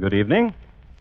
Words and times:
Good 0.00 0.14
evening. 0.14 0.54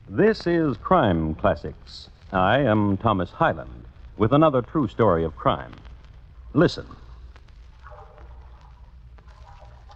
This 0.09 0.45
is 0.45 0.75
Crime 0.75 1.33
Classics. 1.35 2.09
I 2.33 2.59
am 2.59 2.97
Thomas 2.97 3.31
Hyland 3.31 3.85
with 4.17 4.33
another 4.33 4.61
true 4.61 4.89
story 4.89 5.23
of 5.23 5.33
crime. 5.37 5.71
Listen. 6.51 6.85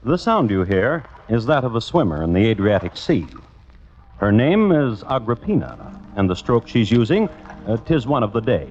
The 0.05 0.17
sound 0.17 0.49
you 0.49 0.63
hear 0.63 1.03
is 1.27 1.45
that 1.45 1.65
of 1.65 1.75
a 1.75 1.81
swimmer 1.81 2.23
in 2.23 2.31
the 2.31 2.45
Adriatic 2.45 2.95
Sea. 2.95 3.27
Her 4.15 4.31
name 4.31 4.71
is 4.71 5.03
Agrippina, 5.03 5.99
and 6.15 6.29
the 6.29 6.35
stroke 6.35 6.65
she's 6.65 6.89
using, 6.89 7.27
uh, 7.67 7.75
tis 7.75 8.07
one 8.07 8.23
of 8.23 8.31
the 8.31 8.39
day. 8.39 8.69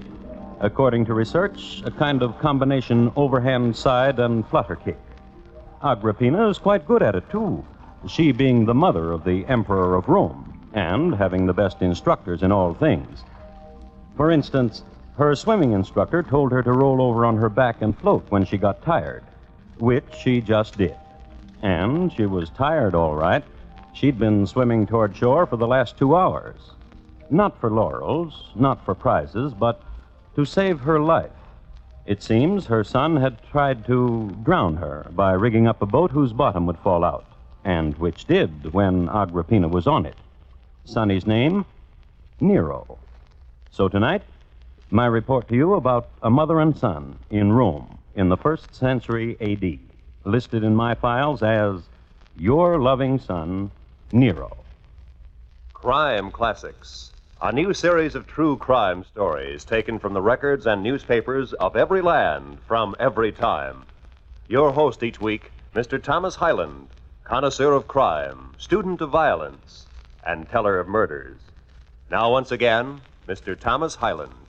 According 0.61 1.05
to 1.05 1.13
research, 1.13 1.83
a 1.85 1.91
kind 1.91 2.23
of 2.23 2.39
combination 2.39 3.13
overhand 3.15 3.77
side 3.77 4.19
and 4.19 4.49
flutter 4.49 4.77
kick. 4.77 4.99
Agrippina 5.83 6.49
is 6.49 6.57
quite 6.57 6.87
good 6.87 7.03
at 7.03 7.15
it, 7.15 7.29
too, 7.29 7.63
she 8.07 8.33
being 8.33 8.65
the 8.65 8.75
mother 8.75 9.13
of 9.13 9.25
the 9.25 9.47
Emperor 9.47 9.97
of 9.97 10.09
Rome 10.09 10.69
and 10.75 11.15
having 11.15 11.47
the 11.47 11.53
best 11.53 11.83
instructors 11.83 12.43
in 12.43 12.53
all 12.53 12.75
things. 12.75 13.25
For 14.17 14.31
instance, 14.31 14.85
her 15.17 15.35
swimming 15.37 15.73
instructor 15.73 16.23
told 16.23 16.51
her 16.53 16.63
to 16.63 16.73
roll 16.73 17.01
over 17.01 17.25
on 17.25 17.37
her 17.37 17.49
back 17.49 17.83
and 17.83 17.97
float 17.97 18.25
when 18.31 18.45
she 18.45 18.59
got 18.59 18.83
tired, 18.83 19.23
which 19.79 20.05
she 20.19 20.41
just 20.41 20.77
did. 20.77 20.97
And 21.63 22.13
she 22.13 22.27
was 22.27 22.51
tired, 22.51 22.95
all 22.95 23.15
right. 23.15 23.45
She'd 23.93 24.19
been 24.19 24.47
swimming 24.47 24.87
toward 24.87 25.17
shore 25.17 25.47
for 25.47 25.57
the 25.57 25.69
last 25.69 25.97
two 25.97 26.17
hours. 26.17 26.57
Not 27.31 27.59
for 27.61 27.71
laurels, 27.71 28.51
not 28.57 28.85
for 28.85 28.95
prizes, 28.95 29.55
but 29.55 29.81
to 30.35 30.45
save 30.45 30.81
her 30.81 31.01
life. 31.01 31.31
It 32.07 32.23
seems 32.23 32.67
her 32.67 32.85
son 32.85 33.17
had 33.17 33.43
tried 33.45 33.87
to 33.87 34.37
drown 34.43 34.77
her 34.77 35.07
by 35.13 35.33
rigging 35.33 35.67
up 35.67 35.81
a 35.81 35.87
boat 35.87 36.11
whose 36.11 36.33
bottom 36.33 36.67
would 36.67 36.79
fall 36.79 37.05
out, 37.05 37.25
and 37.65 37.97
which 37.97 38.27
did 38.27 38.73
when 38.73 39.09
Agrippina 39.09 39.69
was 39.69 39.87
on 39.87 40.07
it. 40.07 40.17
Sonny's 40.85 41.27
name? 41.27 41.65
Nero. 42.41 42.99
So 43.71 43.89
tonight, 43.89 44.23
my 44.91 45.07
report 45.07 45.49
to 45.49 45.57
you 45.57 45.75
about 45.75 46.09
a 46.23 46.31
mother 46.31 46.61
and 46.61 46.77
son 46.77 47.19
in 47.31 47.53
Rome 47.53 47.99
in 48.15 48.29
the 48.29 48.37
first 48.37 48.75
century 48.75 49.37
AD, 49.41 49.79
listed 50.31 50.63
in 50.63 50.75
my 50.75 50.95
files 50.95 51.43
as 51.43 51.81
Your 52.37 52.79
Loving 52.79 53.19
Son, 53.19 53.71
Nero. 54.13 54.57
Crime 55.73 56.31
Classics, 56.31 57.13
a 57.43 57.53
new 57.53 57.75
series 57.75 58.15
of 58.15 58.27
true 58.27 58.57
crime 58.57 59.05
stories 59.05 59.65
taken 59.65 59.99
from 59.99 60.15
the 60.15 60.23
records 60.23 60.67
and 60.67 60.83
newspapers 60.83 61.53
of 61.55 61.77
every 61.77 62.01
land 62.01 62.59
from 62.67 62.95
every 63.01 63.33
time. 63.33 63.85
Your 64.49 64.73
host 64.73 65.03
each 65.03 65.21
week, 65.21 65.51
Mr. 65.75 66.01
Thomas 66.01 66.37
Hyland, 66.37 66.89
connoisseur 67.25 67.73
of 67.73 67.89
crime, 67.89 68.55
student 68.59 69.01
of 69.01 69.09
violence, 69.09 69.87
and 70.27 70.47
teller 70.49 70.79
of 70.79 70.87
murders. 70.87 71.39
Now, 72.11 72.31
once 72.31 72.53
again, 72.53 73.01
Mr. 73.27 73.59
Thomas 73.59 73.95
Hyland. 73.95 74.44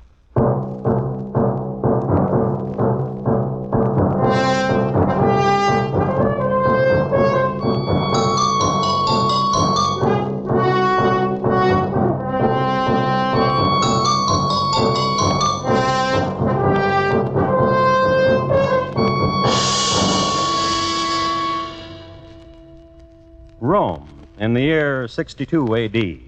Rome, 23.76 24.08
in 24.40 24.54
the 24.54 24.62
year 24.62 25.06
62 25.06 25.76
AD. 25.76 26.20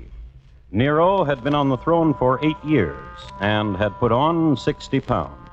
Nero 0.69 1.23
had 1.23 1.45
been 1.45 1.55
on 1.55 1.69
the 1.69 1.77
throne 1.77 2.13
for 2.13 2.43
eight 2.43 2.61
years 2.61 3.19
and 3.39 3.77
had 3.77 3.97
put 3.99 4.11
on 4.11 4.57
60 4.57 4.99
pounds. 4.99 5.49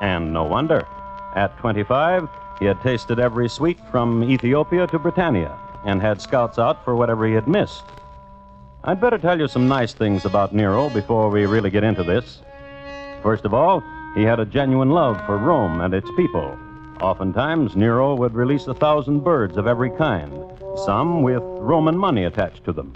And 0.00 0.32
no 0.32 0.42
wonder. 0.42 0.84
At 1.36 1.56
25, 1.58 2.28
he 2.58 2.64
had 2.64 2.82
tasted 2.82 3.20
every 3.20 3.48
sweet 3.48 3.78
from 3.92 4.24
Ethiopia 4.24 4.88
to 4.88 4.98
Britannia 4.98 5.56
and 5.84 6.02
had 6.02 6.20
scouts 6.20 6.58
out 6.58 6.84
for 6.84 6.96
whatever 6.96 7.24
he 7.24 7.34
had 7.34 7.46
missed. 7.46 7.84
I'd 8.82 9.00
better 9.00 9.16
tell 9.16 9.38
you 9.38 9.46
some 9.46 9.68
nice 9.68 9.92
things 9.92 10.24
about 10.24 10.52
Nero 10.52 10.90
before 10.90 11.30
we 11.30 11.46
really 11.46 11.70
get 11.70 11.84
into 11.84 12.02
this. 12.02 12.42
First 13.22 13.44
of 13.44 13.54
all, 13.54 13.80
he 14.16 14.24
had 14.24 14.40
a 14.40 14.44
genuine 14.44 14.90
love 14.90 15.24
for 15.24 15.38
Rome 15.38 15.82
and 15.82 15.94
its 15.94 16.10
people. 16.16 16.58
Oftentimes, 17.00 17.76
Nero 17.76 18.16
would 18.16 18.34
release 18.34 18.66
a 18.66 18.74
thousand 18.74 19.20
birds 19.20 19.56
of 19.56 19.68
every 19.68 19.90
kind, 19.90 20.57
some 20.76 21.22
with 21.22 21.42
Roman 21.42 21.96
money 21.96 22.24
attached 22.24 22.64
to 22.64 22.72
them. 22.72 22.94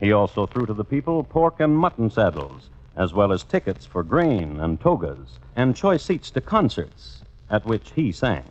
He 0.00 0.12
also 0.12 0.46
threw 0.46 0.66
to 0.66 0.74
the 0.74 0.84
people 0.84 1.24
pork 1.24 1.60
and 1.60 1.76
mutton 1.76 2.10
saddles, 2.10 2.70
as 2.96 3.14
well 3.14 3.32
as 3.32 3.42
tickets 3.44 3.84
for 3.84 4.02
grain 4.02 4.60
and 4.60 4.80
togas, 4.80 5.38
and 5.56 5.74
choice 5.74 6.04
seats 6.04 6.30
to 6.32 6.40
concerts 6.40 7.22
at 7.50 7.64
which 7.64 7.92
he 7.94 8.12
sang. 8.12 8.44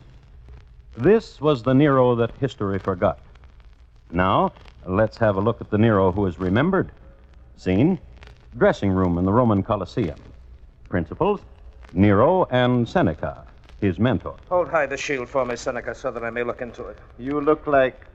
This 0.96 1.40
was 1.40 1.62
the 1.62 1.74
Nero 1.74 2.14
that 2.16 2.32
history 2.40 2.78
forgot. 2.78 3.20
Now, 4.10 4.52
let's 4.86 5.16
have 5.18 5.36
a 5.36 5.40
look 5.40 5.60
at 5.60 5.70
the 5.70 5.78
Nero 5.78 6.10
who 6.12 6.26
is 6.26 6.38
remembered. 6.38 6.90
Scene 7.56 7.98
dressing 8.56 8.90
room 8.90 9.18
in 9.18 9.24
the 9.24 9.32
Roman 9.32 9.62
Colosseum. 9.62 10.18
Principals 10.88 11.40
Nero 11.92 12.46
and 12.50 12.88
Seneca, 12.88 13.46
his 13.80 13.98
mentor. 13.98 14.36
Hold 14.48 14.68
high 14.68 14.86
the 14.86 14.96
shield 14.96 15.28
for 15.28 15.44
me, 15.44 15.56
Seneca, 15.56 15.94
so 15.94 16.10
that 16.10 16.24
I 16.24 16.30
may 16.30 16.42
look 16.42 16.60
into 16.60 16.86
it. 16.86 16.98
You 17.18 17.40
look 17.40 17.66
like. 17.66 18.07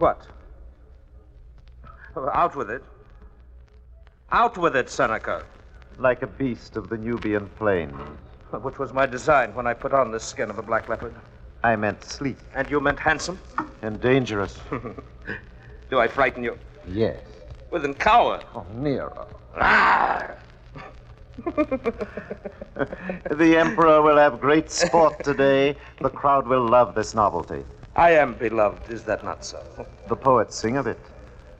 What? 0.00 0.26
Out 2.32 2.56
with 2.56 2.70
it. 2.70 2.82
Out 4.32 4.56
with 4.56 4.74
it, 4.74 4.88
Seneca. 4.88 5.44
like 5.98 6.22
a 6.22 6.26
beast 6.26 6.76
of 6.78 6.88
the 6.88 6.96
Nubian 6.96 7.46
plains. 7.58 7.92
Which 8.62 8.78
was 8.78 8.94
my 8.94 9.04
design 9.04 9.54
when 9.54 9.66
I 9.66 9.74
put 9.74 9.92
on 9.92 10.10
the 10.10 10.18
skin 10.18 10.48
of 10.48 10.56
a 10.58 10.62
black 10.62 10.88
leopard. 10.88 11.14
I 11.62 11.76
meant 11.76 12.02
sleek 12.02 12.38
And 12.54 12.68
you 12.70 12.80
meant 12.80 12.98
handsome? 12.98 13.38
and 13.82 14.00
dangerous. 14.00 14.58
Do 15.90 15.98
I 16.00 16.08
frighten 16.08 16.42
you? 16.42 16.56
yes. 16.88 17.20
With 17.70 17.84
an 17.84 17.92
coward. 17.94 18.44
Oh, 18.54 18.64
Nero. 18.74 19.28
Ah! 19.56 20.30
The 23.30 23.56
Emperor 23.58 24.00
will 24.02 24.16
have 24.16 24.40
great 24.40 24.70
sport 24.70 25.22
today. 25.22 25.76
The 26.00 26.08
crowd 26.10 26.46
will 26.46 26.66
love 26.66 26.94
this 26.94 27.14
novelty. 27.14 27.62
I 28.00 28.12
am 28.12 28.32
beloved, 28.32 28.90
is 28.90 29.02
that 29.04 29.22
not 29.22 29.44
so? 29.44 29.62
The 30.08 30.16
poets 30.16 30.56
sing 30.56 30.78
of 30.78 30.86
it. 30.86 30.98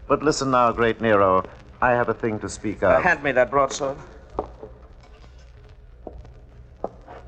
But 0.08 0.22
listen 0.22 0.50
now, 0.50 0.72
great 0.72 0.98
Nero. 0.98 1.44
I 1.82 1.90
have 1.90 2.08
a 2.08 2.14
thing 2.14 2.38
to 2.40 2.48
speak 2.48 2.82
Uh, 2.82 2.96
of. 2.96 3.02
hand 3.02 3.22
me 3.22 3.30
that 3.32 3.50
broadsword. 3.50 3.98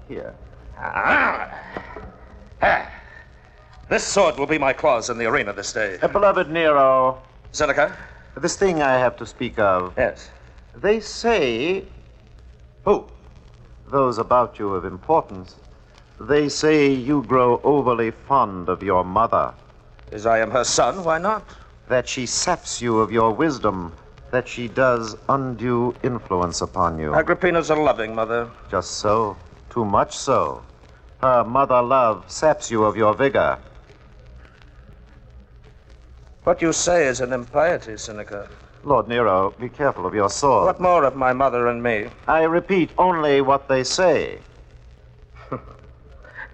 Here. 0.08 0.34
Ah! 0.78 1.60
Ah! 2.62 2.90
This 3.90 4.02
sword 4.02 4.38
will 4.38 4.46
be 4.46 4.56
my 4.58 4.72
claws 4.72 5.10
in 5.10 5.18
the 5.18 5.26
arena 5.26 5.52
this 5.52 5.74
day. 5.74 5.98
Uh, 6.00 6.08
beloved 6.08 6.48
Nero, 6.50 7.20
Seneca? 7.50 7.94
this 8.36 8.56
thing 8.56 8.80
I 8.80 8.94
have 8.98 9.16
to 9.18 9.26
speak 9.26 9.58
of. 9.58 9.92
Yes. 9.98 10.30
They 10.74 11.00
say, 11.00 11.84
Who? 12.86 13.04
those 13.90 14.16
about 14.16 14.58
you 14.58 14.72
of 14.74 14.86
importance, 14.86 15.56
they 16.28 16.48
say 16.48 16.92
you 16.92 17.22
grow 17.22 17.60
overly 17.64 18.10
fond 18.10 18.68
of 18.68 18.82
your 18.82 19.04
mother. 19.04 19.54
As 20.10 20.26
I 20.26 20.38
am 20.38 20.50
her 20.50 20.64
son, 20.64 21.04
why 21.04 21.18
not? 21.18 21.44
that 21.92 22.08
she 22.08 22.24
saps 22.24 22.80
you 22.80 22.98
of 23.00 23.12
your 23.12 23.32
wisdom, 23.32 23.92
that 24.30 24.48
she 24.48 24.66
does 24.66 25.14
undue 25.28 25.94
influence 26.02 26.62
upon 26.62 26.98
you. 26.98 27.14
Agrippina's 27.14 27.68
a 27.68 27.74
loving 27.74 28.14
mother. 28.14 28.50
Just 28.70 28.92
so, 28.92 29.36
too 29.68 29.84
much 29.84 30.16
so. 30.16 30.64
Her 31.20 31.44
mother 31.44 31.82
love 31.82 32.24
saps 32.28 32.70
you 32.70 32.84
of 32.84 32.96
your 32.96 33.14
vigor. 33.14 33.58
What 36.44 36.62
you 36.62 36.72
say 36.72 37.06
is 37.06 37.20
an 37.20 37.32
impiety, 37.32 37.96
Seneca. 37.96 38.48
Lord 38.84 39.06
Nero, 39.06 39.54
be 39.60 39.68
careful 39.68 40.06
of 40.06 40.14
your 40.14 40.30
sword. 40.30 40.64
What 40.64 40.80
more 40.80 41.04
of 41.04 41.14
my 41.14 41.34
mother 41.34 41.68
and 41.68 41.82
me? 41.82 42.08
I 42.26 42.44
repeat 42.44 42.90
only 42.96 43.42
what 43.42 43.68
they 43.68 43.84
say. 43.84 44.38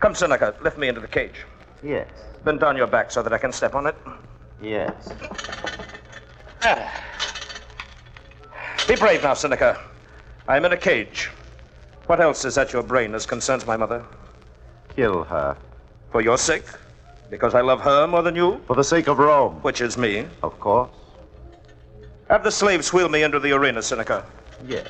Come, 0.01 0.15
Seneca, 0.15 0.55
lift 0.63 0.79
me 0.79 0.89
into 0.89 1.01
the 1.01 1.09
cage. 1.09 1.45
Yes, 1.83 2.09
Bend 2.45 2.61
down 2.61 2.77
your 2.77 2.87
back 2.87 3.11
so 3.11 3.23
that 3.23 3.33
I 3.33 3.39
can 3.39 3.53
step 3.53 3.75
on 3.75 3.87
it. 3.87 3.97
yes. 4.63 5.13
Ah. 6.63 7.05
Be 8.87 8.97
brave 8.97 9.23
now, 9.23 9.35
Seneca. 9.35 9.79
I'm 10.47 10.65
in 10.65 10.73
a 10.73 10.77
cage. 10.77 11.31
What 12.07 12.21
else 12.21 12.45
is 12.45 12.57
at 12.59 12.73
your 12.73 12.83
brain 12.83 13.15
as 13.15 13.27
concerns 13.27 13.67
my 13.67 13.77
mother? 13.77 14.05
Kill 14.97 15.25
her. 15.25 15.57
For 16.11 16.21
your 16.23 16.39
sake? 16.39 16.65
Because 17.31 17.55
I 17.55 17.61
love 17.61 17.81
her 17.83 18.07
more 18.07 18.23
than 18.23 18.35
you? 18.35 18.61
For 18.67 18.75
the 18.75 18.83
sake 18.85 19.09
of 19.09 19.19
Rome, 19.19 19.57
Which 19.63 19.81
is 19.83 19.99
me. 19.99 20.27
of 20.43 20.59
course. 20.59 20.91
Have 22.31 22.43
the 22.45 22.51
slaves 22.51 22.93
wheel 22.93 23.09
me 23.09 23.23
into 23.25 23.39
the 23.41 23.53
arena, 23.53 23.83
Seneca. 23.83 24.25
Yes. 24.67 24.87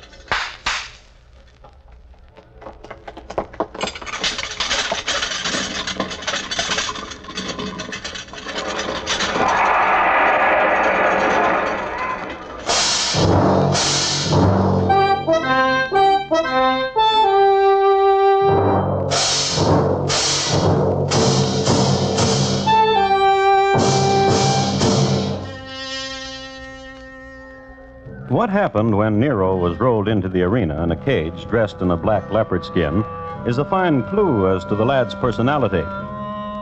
Happened 28.79 28.97
when 28.97 29.19
Nero 29.19 29.57
was 29.57 29.77
rolled 29.77 30.07
into 30.07 30.29
the 30.29 30.41
arena 30.41 30.81
in 30.83 30.91
a 30.93 31.03
cage 31.03 31.45
dressed 31.49 31.81
in 31.81 31.91
a 31.91 31.97
black 31.97 32.31
leopard 32.31 32.63
skin 32.63 33.03
is 33.45 33.57
a 33.57 33.65
fine 33.65 34.03
clue 34.03 34.55
as 34.55 34.63
to 34.63 34.73
the 34.73 34.85
lad's 34.85 35.13
personality. 35.15 35.83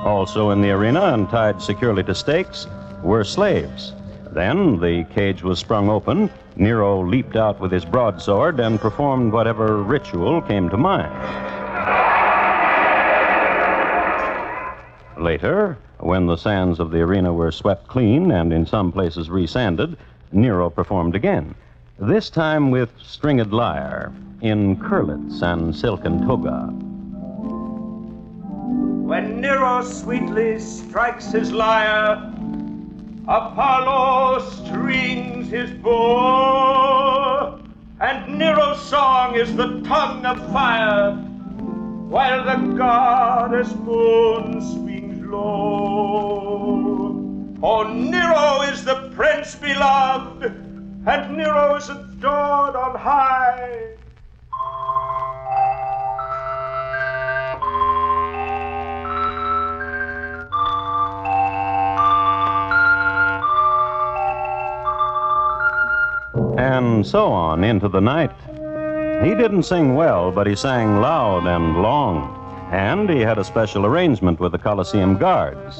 Also 0.03 0.49
in 0.49 0.59
the 0.59 0.71
arena 0.71 1.13
and 1.13 1.29
tied 1.29 1.61
securely 1.61 2.01
to 2.01 2.15
stakes 2.15 2.65
were 3.03 3.23
slaves. 3.23 3.93
Then 4.31 4.79
the 4.79 5.03
cage 5.13 5.43
was 5.43 5.59
sprung 5.59 5.91
open. 5.91 6.31
Nero 6.55 7.05
leaped 7.05 7.35
out 7.35 7.59
with 7.59 7.71
his 7.71 7.85
broadsword 7.85 8.59
and 8.59 8.79
performed 8.79 9.31
whatever 9.31 9.83
ritual 9.83 10.41
came 10.41 10.71
to 10.71 10.77
mind. 10.77 11.13
Later, 15.23 15.77
when 15.99 16.25
the 16.25 16.37
sands 16.37 16.79
of 16.79 16.89
the 16.89 17.01
arena 17.01 17.31
were 17.31 17.51
swept 17.51 17.87
clean 17.87 18.31
and 18.31 18.51
in 18.51 18.65
some 18.65 18.91
places 18.91 19.29
resanded, 19.29 19.95
Nero 20.31 20.71
performed 20.71 21.15
again, 21.15 21.53
this 21.99 22.29
time 22.29 22.69
with 22.69 22.91
stringed 23.01 23.51
lyre, 23.51 24.13
in 24.41 24.75
curlets 24.77 25.41
and 25.41 25.75
silken 25.75 26.25
toga. 26.27 26.67
When 29.07 29.41
Nero 29.41 29.81
sweetly 29.81 30.59
strikes 30.59 31.31
his 31.31 31.51
lyre, 31.51 32.31
Apollo 33.27 34.47
strings 34.51 35.49
his 35.49 35.71
bow, 35.71 37.59
and 37.99 38.37
Nero's 38.37 38.79
song 38.79 39.35
is 39.35 39.55
the 39.55 39.81
tongue 39.81 40.23
of 40.23 40.37
fire, 40.51 41.15
while 41.15 42.43
the 42.45 42.75
goddess 42.75 43.73
moon 43.73 44.61
swings 44.61 45.25
low. 45.25 47.23
Oh, 47.63 47.83
Nero 47.91 48.61
is 48.71 48.85
the 48.85 49.11
prince 49.15 49.55
beloved, 49.55 50.66
and 51.07 51.37
Nero 51.37 51.75
is 51.75 51.87
adored 51.87 52.75
on 52.75 52.93
high. 52.95 53.93
And 66.57 67.07
so 67.07 67.31
on 67.31 67.63
into 67.63 67.87
the 67.87 68.01
night. 68.01 68.31
He 69.23 69.33
didn't 69.33 69.63
sing 69.63 69.95
well, 69.95 70.31
but 70.31 70.45
he 70.45 70.55
sang 70.55 70.99
loud 70.99 71.47
and 71.47 71.81
long. 71.81 72.35
And 72.71 73.09
he 73.09 73.21
had 73.21 73.37
a 73.37 73.45
special 73.45 73.85
arrangement 73.85 74.41
with 74.41 74.51
the 74.51 74.57
Colosseum 74.57 75.17
guards 75.17 75.77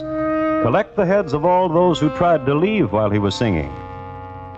collect 0.64 0.96
the 0.96 1.06
heads 1.06 1.34
of 1.34 1.46
all 1.46 1.70
those 1.70 2.00
who 2.00 2.10
tried 2.18 2.46
to 2.46 2.56
leave 2.56 2.92
while 2.92 3.10
he 3.10 3.20
was 3.20 3.36
singing. 3.36 3.72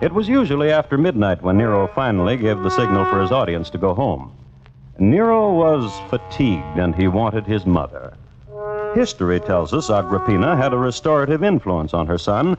It 0.00 0.12
was 0.14 0.28
usually 0.28 0.70
after 0.70 0.96
midnight 0.96 1.42
when 1.42 1.58
Nero 1.58 1.86
finally 1.94 2.38
gave 2.38 2.62
the 2.62 2.70
signal 2.70 3.04
for 3.04 3.20
his 3.20 3.32
audience 3.32 3.68
to 3.70 3.78
go 3.78 3.92
home. 3.92 4.32
Nero 4.98 5.52
was 5.52 5.92
fatigued 6.08 6.78
and 6.78 6.94
he 6.94 7.06
wanted 7.06 7.44
his 7.44 7.66
mother. 7.66 8.14
History 8.94 9.40
tells 9.40 9.74
us 9.74 9.90
Agrippina 9.90 10.56
had 10.56 10.72
a 10.72 10.78
restorative 10.78 11.44
influence 11.44 11.92
on 11.92 12.06
her 12.06 12.16
son 12.16 12.56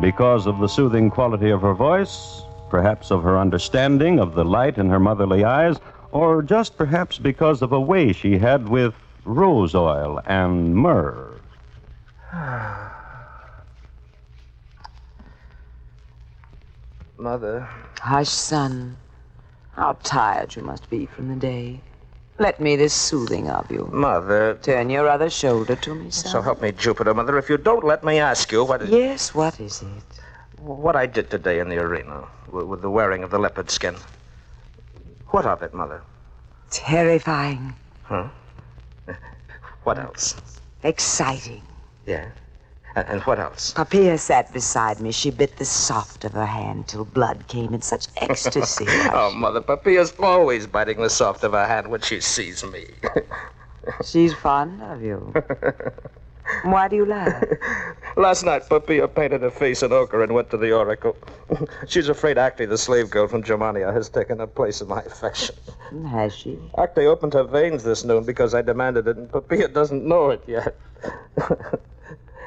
because 0.00 0.46
of 0.46 0.58
the 0.58 0.68
soothing 0.68 1.10
quality 1.10 1.50
of 1.50 1.62
her 1.62 1.74
voice, 1.74 2.42
perhaps 2.70 3.12
of 3.12 3.22
her 3.22 3.38
understanding 3.38 4.18
of 4.18 4.34
the 4.34 4.44
light 4.44 4.76
in 4.76 4.90
her 4.90 5.00
motherly 5.00 5.44
eyes, 5.44 5.78
or 6.10 6.42
just 6.42 6.76
perhaps 6.76 7.18
because 7.18 7.62
of 7.62 7.72
a 7.72 7.80
way 7.80 8.12
she 8.12 8.36
had 8.36 8.68
with 8.68 8.94
rose 9.24 9.76
oil 9.76 10.20
and 10.26 10.74
myrrh. 10.74 11.40
Mother. 17.20 17.68
Hush, 18.00 18.28
son. 18.30 18.96
How 19.72 19.92
tired 20.02 20.56
you 20.56 20.62
must 20.62 20.88
be 20.88 21.04
from 21.06 21.28
the 21.28 21.36
day. 21.36 21.80
Let 22.38 22.58
me 22.58 22.76
this 22.76 22.94
soothing 22.94 23.50
of 23.50 23.70
you. 23.70 23.88
Mother. 23.92 24.58
Turn 24.62 24.88
your 24.88 25.06
other 25.06 25.28
shoulder 25.28 25.76
to 25.76 25.94
me, 25.94 26.10
son. 26.10 26.32
So 26.32 26.40
help 26.40 26.62
me, 26.62 26.72
Jupiter, 26.72 27.12
Mother. 27.12 27.36
If 27.36 27.50
you 27.50 27.58
don't 27.58 27.84
let 27.84 28.02
me 28.02 28.18
ask 28.18 28.50
you 28.50 28.64
what. 28.64 28.86
Yes, 28.88 29.34
what 29.34 29.60
is 29.60 29.82
it? 29.82 30.20
What 30.60 30.96
I 30.96 31.04
did 31.06 31.30
today 31.30 31.60
in 31.60 31.68
the 31.68 31.78
arena 31.78 32.26
with, 32.50 32.66
with 32.66 32.82
the 32.82 32.90
wearing 32.90 33.22
of 33.22 33.30
the 33.30 33.38
leopard 33.38 33.70
skin. 33.70 33.96
What 35.28 35.44
of 35.44 35.62
it, 35.62 35.74
Mother? 35.74 36.02
Terrifying. 36.70 37.74
Huh? 38.02 38.28
What 39.84 39.98
else? 39.98 40.36
Exciting. 40.82 41.62
Yeah. 42.06 42.28
And, 42.96 43.08
and 43.08 43.22
what 43.22 43.38
else? 43.38 43.72
Poppaea 43.74 44.18
sat 44.18 44.52
beside 44.52 45.00
me. 45.00 45.12
She 45.12 45.30
bit 45.30 45.56
the 45.56 45.64
soft 45.64 46.24
of 46.24 46.32
her 46.32 46.46
hand 46.46 46.88
till 46.88 47.04
blood 47.04 47.46
came 47.48 47.72
in 47.72 47.82
such 47.82 48.08
ecstasy. 48.16 48.86
oh, 48.88 49.32
Mother, 49.34 49.60
Poppaea's 49.60 50.12
always 50.18 50.66
biting 50.66 51.00
the 51.00 51.10
soft 51.10 51.44
of 51.44 51.52
her 51.52 51.66
hand 51.66 51.88
when 51.88 52.00
she 52.00 52.20
sees 52.20 52.64
me. 52.64 52.86
She's 54.04 54.34
fond 54.34 54.82
of 54.82 55.02
you. 55.02 55.32
Why 56.64 56.88
do 56.88 56.96
you 56.96 57.06
laugh? 57.06 57.44
Last 58.16 58.42
night, 58.44 58.62
Poppaea 58.68 59.14
painted 59.14 59.42
her 59.42 59.50
face 59.50 59.82
in 59.84 59.92
ochre 59.92 60.22
and 60.22 60.34
went 60.34 60.50
to 60.50 60.56
the 60.56 60.72
oracle. 60.72 61.16
She's 61.86 62.08
afraid 62.08 62.38
Acte, 62.38 62.68
the 62.68 62.76
slave 62.76 63.08
girl 63.08 63.28
from 63.28 63.42
Germania, 63.42 63.92
has 63.92 64.08
taken 64.08 64.40
a 64.40 64.46
place 64.48 64.80
in 64.80 64.88
my 64.88 65.00
affection. 65.02 65.54
Has 66.08 66.34
she? 66.34 66.58
Acte 66.76 66.98
opened 66.98 67.34
her 67.34 67.44
veins 67.44 67.84
this 67.84 68.04
noon 68.04 68.24
because 68.24 68.52
I 68.52 68.62
demanded 68.62 69.06
it, 69.06 69.16
and 69.16 69.30
Poppaea 69.30 69.72
doesn't 69.72 70.04
know 70.04 70.30
it 70.30 70.42
yet. 70.46 70.76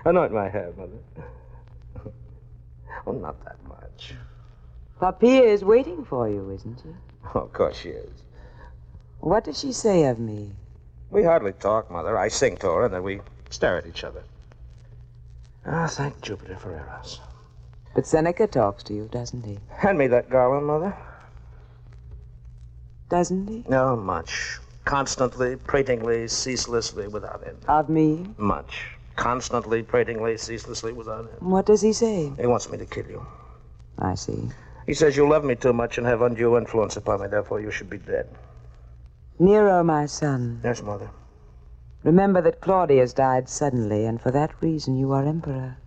Anoint 0.05 0.33
my 0.33 0.49
hair, 0.49 0.71
Mother. 0.77 2.11
oh, 3.07 3.11
not 3.11 3.43
that 3.45 3.57
much. 3.67 4.13
Poppaea 5.01 5.43
is 5.43 5.63
waiting 5.63 6.03
for 6.05 6.29
you, 6.29 6.49
isn't 6.51 6.79
she? 6.83 6.89
Oh, 7.35 7.41
of 7.41 7.53
course 7.53 7.77
she 7.77 7.89
is. 7.89 8.23
What 9.19 9.45
does 9.45 9.59
she 9.59 9.71
say 9.71 10.05
of 10.05 10.19
me? 10.19 10.51
We 11.09 11.23
hardly 11.23 11.53
talk, 11.53 11.89
Mother. 11.89 12.17
I 12.17 12.27
sing 12.27 12.57
to 12.57 12.67
her, 12.67 12.85
and 12.85 12.93
then 12.93 13.03
we 13.03 13.21
stare 13.49 13.77
at 13.77 13.85
each 13.85 14.03
other. 14.03 14.23
Ah, 15.65 15.87
thank 15.87 16.21
Jupiter 16.21 16.57
for 16.57 16.71
Eros. 16.71 17.21
But 17.95 18.05
Seneca 18.05 18.47
talks 18.47 18.83
to 18.83 18.93
you, 18.93 19.07
doesn't 19.11 19.45
he? 19.45 19.59
Hand 19.77 19.97
me 19.97 20.07
that 20.07 20.29
garland, 20.29 20.65
Mother. 20.67 20.95
Doesn't 23.09 23.47
he? 23.47 23.63
No, 23.69 23.95
much. 23.95 24.59
Constantly, 24.85 25.55
pratingly, 25.55 26.29
ceaselessly, 26.29 27.07
without 27.07 27.43
end. 27.47 27.57
Of 27.67 27.87
me? 27.87 28.27
Much. 28.37 28.87
Constantly, 29.15 29.83
pratingly, 29.83 30.37
ceaselessly, 30.37 30.93
without 30.93 31.29
end. 31.29 31.41
What 31.41 31.65
does 31.65 31.81
he 31.81 31.93
say? 31.93 32.33
He 32.39 32.47
wants 32.47 32.69
me 32.69 32.77
to 32.77 32.85
kill 32.85 33.05
you. 33.07 33.25
I 33.99 34.15
see. 34.15 34.49
He 34.85 34.93
says 34.93 35.15
you 35.15 35.27
love 35.29 35.43
me 35.45 35.55
too 35.55 35.71
much 35.73 35.97
and 35.97 36.07
have 36.07 36.21
undue 36.21 36.57
influence 36.57 36.97
upon 36.97 37.21
me, 37.21 37.27
therefore 37.27 37.59
you 37.61 37.71
should 37.71 37.89
be 37.89 37.97
dead. 37.97 38.27
Nero, 39.39 39.83
my 39.83 40.05
son. 40.05 40.61
Yes, 40.63 40.81
Mother. 40.81 41.09
Remember 42.03 42.41
that 42.41 42.59
Claudius 42.59 43.13
died 43.13 43.47
suddenly, 43.47 44.05
and 44.05 44.19
for 44.19 44.31
that 44.31 44.61
reason 44.61 44.97
you 44.97 45.11
are 45.13 45.23
emperor. 45.25 45.77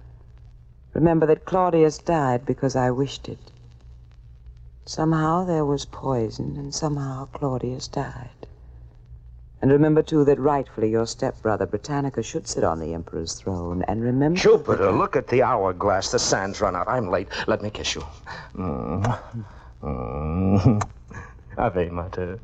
Remember 0.95 1.26
that 1.26 1.45
Claudius 1.45 1.99
died 1.99 2.47
because 2.47 2.75
I 2.75 2.90
wished 2.90 3.28
it. 3.28 3.50
Somehow 4.87 5.45
there 5.45 5.64
was 5.64 5.85
poison, 5.85 6.56
and 6.56 6.75
somehow 6.75 7.26
Claudius 7.26 7.87
died. 7.88 8.45
And 9.62 9.72
remember, 9.72 10.02
too, 10.02 10.25
that 10.25 10.38
rightfully 10.38 10.90
your 10.90 11.06
stepbrother 11.06 11.66
Britannicus 11.66 12.26
should 12.26 12.46
sit 12.46 12.62
on 12.62 12.78
the 12.78 12.92
emperor's 12.92 13.34
throne. 13.34 13.82
And 13.88 14.02
remember. 14.02 14.38
Jupiter, 14.38 14.92
look 14.92 15.16
at 15.16 15.28
the 15.28 15.42
hourglass. 15.42 16.10
The 16.10 16.18
sand's 16.18 16.60
run 16.60 16.76
out. 16.76 16.88
I'm 16.88 17.08
late. 17.10 17.28
Let 17.46 17.62
me 17.62 17.70
kiss 17.70 17.94
you. 17.94 18.04
Mm. 18.54 19.18
Mm. 19.82 20.88
Ave 21.58 21.88
Mater. 21.88 22.38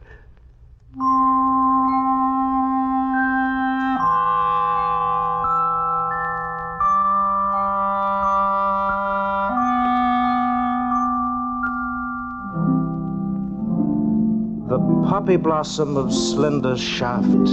Poppy 15.12 15.36
blossom 15.36 15.94
of 15.98 16.10
slender 16.10 16.74
shaft, 16.74 17.50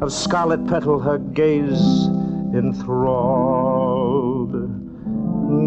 of 0.00 0.10
scarlet 0.10 0.66
petal 0.66 0.98
her 0.98 1.18
gaze 1.18 2.06
enthralled. 2.54 4.52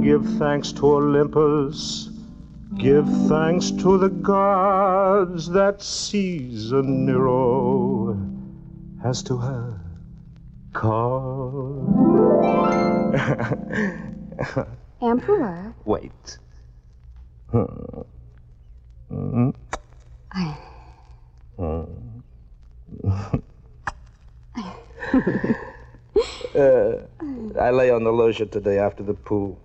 Give 0.04 0.26
thanks 0.40 0.72
to 0.72 0.88
Olympus, 0.88 2.10
give 2.80 3.08
thanks 3.28 3.70
to 3.70 4.00
the 4.00 4.10
gods 4.10 5.48
that 5.50 5.84
Caesar 5.84 6.82
Nero 6.82 8.20
has 9.04 9.22
to 9.22 9.38
her 9.38 9.80
called. 10.74 11.86
Emperor, 15.04 15.76
Wait. 15.86 16.40
Hmm. 17.52 17.66
Hmm. 19.10 19.50
I, 20.32 20.58
Uh, 21.60 21.86
I 27.60 27.72
lay 27.72 27.90
on 27.92 28.04
the 28.04 28.12
loggia 28.12 28.46
today 28.46 28.80
after 28.80 29.04
the 29.04 29.14
pool. 29.14 29.60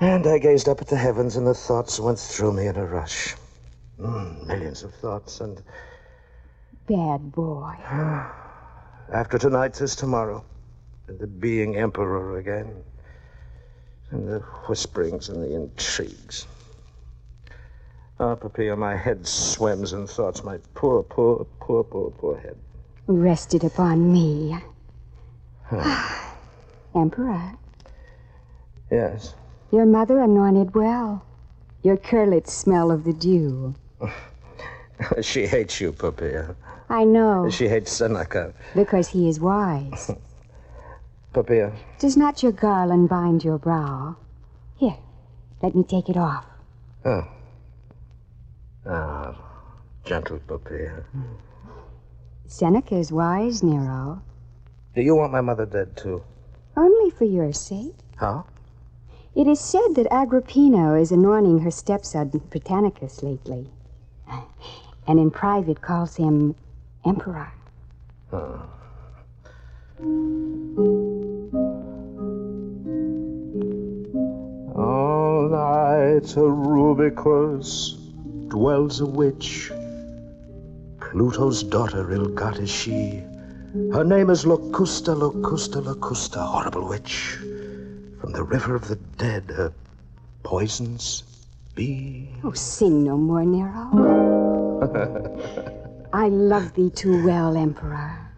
And 0.00 0.26
I 0.26 0.38
gazed 0.38 0.68
up 0.68 0.80
at 0.80 0.88
the 0.88 0.96
heavens, 0.96 1.36
and 1.36 1.46
the 1.46 1.54
thoughts 1.54 2.00
went 2.00 2.18
through 2.18 2.54
me 2.54 2.66
in 2.66 2.76
a 2.76 2.86
rush. 2.86 3.36
Mm, 4.00 4.46
millions 4.46 4.82
of 4.82 4.94
thoughts, 4.94 5.40
and 5.40 5.62
Bad 6.88 7.30
boy. 7.32 7.74
after 9.12 9.38
tonight 9.38 9.80
is 9.80 9.94
tomorrow, 9.94 10.44
and 11.06 11.18
the 11.18 11.26
being 11.26 11.76
emperor 11.76 12.38
again, 12.38 12.82
and 14.10 14.26
the 14.26 14.40
whisperings 14.66 15.28
and 15.28 15.42
the 15.42 15.54
intrigues. 15.54 16.46
Ah, 18.22 18.36
Papilla, 18.36 18.78
my 18.78 18.94
head 18.94 19.26
swims 19.26 19.92
in 19.94 20.06
thoughts. 20.06 20.44
My 20.44 20.58
poor, 20.74 21.02
poor, 21.02 21.44
poor, 21.58 21.82
poor, 21.82 22.10
poor 22.12 22.36
head. 22.38 22.56
Rested 23.08 23.64
upon 23.64 24.12
me. 24.12 24.56
Emperor, 26.94 27.54
Yes. 28.92 29.34
your 29.72 29.86
mother 29.86 30.20
anointed 30.20 30.72
well. 30.72 31.24
Your 31.82 31.96
curlets 31.96 32.52
smell 32.52 32.92
of 32.92 33.02
the 33.02 33.12
dew. 33.12 33.74
she 35.20 35.48
hates 35.48 35.80
you, 35.80 35.92
Papilla. 35.92 36.54
I 36.88 37.02
know, 37.02 37.50
She 37.50 37.66
hates 37.66 37.90
Seneca. 37.90 38.54
because 38.76 39.08
he 39.08 39.28
is 39.28 39.40
wise. 39.40 40.12
Papilla, 41.34 41.72
Does 41.98 42.16
not 42.16 42.40
your 42.44 42.52
garland 42.52 43.08
bind 43.08 43.42
your 43.42 43.58
brow? 43.58 44.14
Here, 44.76 44.98
let 45.60 45.74
me 45.74 45.82
take 45.82 46.08
it 46.08 46.16
off. 46.16 46.44
Ah, 48.86 49.34
gentle 50.04 50.38
Papilla. 50.46 51.04
Seneca 52.46 52.96
is 52.96 53.10
wise, 53.12 53.62
Nero. 53.62 54.22
Do 54.94 55.02
you 55.02 55.14
want 55.14 55.32
my 55.32 55.40
mother 55.40 55.64
dead, 55.66 55.96
too? 55.96 56.22
Only 56.76 57.10
for 57.10 57.24
your 57.24 57.52
sake. 57.52 57.94
How? 58.16 58.44
It 59.34 59.46
is 59.46 59.60
said 59.60 59.94
that 59.94 60.06
Agrippina 60.10 60.94
is 61.00 61.10
anointing 61.10 61.60
her 61.60 61.70
stepson 61.70 62.28
Britannicus 62.50 63.22
lately, 63.22 63.70
and 65.06 65.18
in 65.18 65.30
private 65.30 65.80
calls 65.80 66.16
him 66.16 66.54
Emperor. 67.06 67.50
All 74.74 75.48
night 75.48 76.36
a 76.36 76.48
Rubicus 76.48 77.96
dwells 78.52 79.00
a 79.00 79.06
witch. 79.06 79.72
Pluto's 81.00 81.62
daughter, 81.62 82.12
ill-got 82.12 82.58
is 82.58 82.68
she. 82.68 83.22
Her 83.94 84.04
name 84.04 84.28
is 84.28 84.44
Locusta, 84.44 85.14
Locusta, 85.16 85.80
Locusta, 85.82 86.36
horrible 86.36 86.86
witch. 86.86 87.38
From 88.20 88.32
the 88.32 88.42
river 88.42 88.74
of 88.74 88.88
the 88.88 88.96
dead, 89.16 89.44
her 89.56 89.72
poisons 90.42 91.22
be. 91.74 92.28
Oh, 92.44 92.52
sing 92.52 93.04
no 93.04 93.16
more, 93.16 93.42
Nero. 93.42 93.88
I 96.12 96.28
love 96.28 96.74
thee 96.74 96.90
too 96.90 97.24
well, 97.24 97.56
Emperor. 97.56 98.31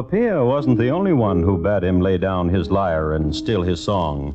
Poppaea 0.00 0.46
wasn't 0.46 0.78
the 0.78 0.88
only 0.88 1.12
one 1.12 1.42
who 1.42 1.58
bade 1.58 1.84
him 1.84 2.00
lay 2.00 2.16
down 2.16 2.48
his 2.48 2.70
lyre 2.70 3.12
and 3.12 3.36
still 3.36 3.60
his 3.60 3.84
song. 3.84 4.34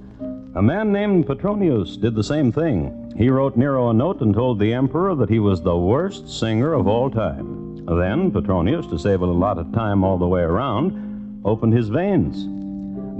A 0.53 0.61
man 0.61 0.91
named 0.91 1.25
Petronius 1.25 1.97
did 1.97 2.13
the 2.13 2.23
same 2.23 2.51
thing. 2.51 3.11
He 3.17 3.31
wrote 3.31 3.57
Nero 3.57 3.89
a 3.89 3.93
note 3.93 4.21
and 4.21 4.31
told 4.31 4.59
the 4.59 4.71
emperor 4.71 5.15
that 5.15 5.27
he 5.31 5.39
was 5.39 5.63
the 5.63 5.75
worst 5.75 6.29
singer 6.29 6.73
of 6.73 6.85
all 6.85 7.09
time. 7.09 7.83
Then 7.87 8.29
Petronius, 8.29 8.85
to 8.91 8.99
save 8.99 9.21
a 9.21 9.25
lot 9.25 9.57
of 9.57 9.73
time 9.73 10.03
all 10.03 10.19
the 10.19 10.27
way 10.27 10.41
around, 10.41 11.41
opened 11.43 11.73
his 11.73 11.89
veins. 11.89 12.45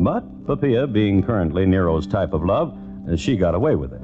But 0.04 0.46
Poppaea, 0.46 0.94
being 0.94 1.24
currently 1.24 1.66
Nero's 1.66 2.06
type 2.06 2.34
of 2.34 2.46
love, 2.46 2.78
she 3.18 3.38
got 3.38 3.56
away 3.56 3.76
with 3.76 3.92
it. 3.92 4.02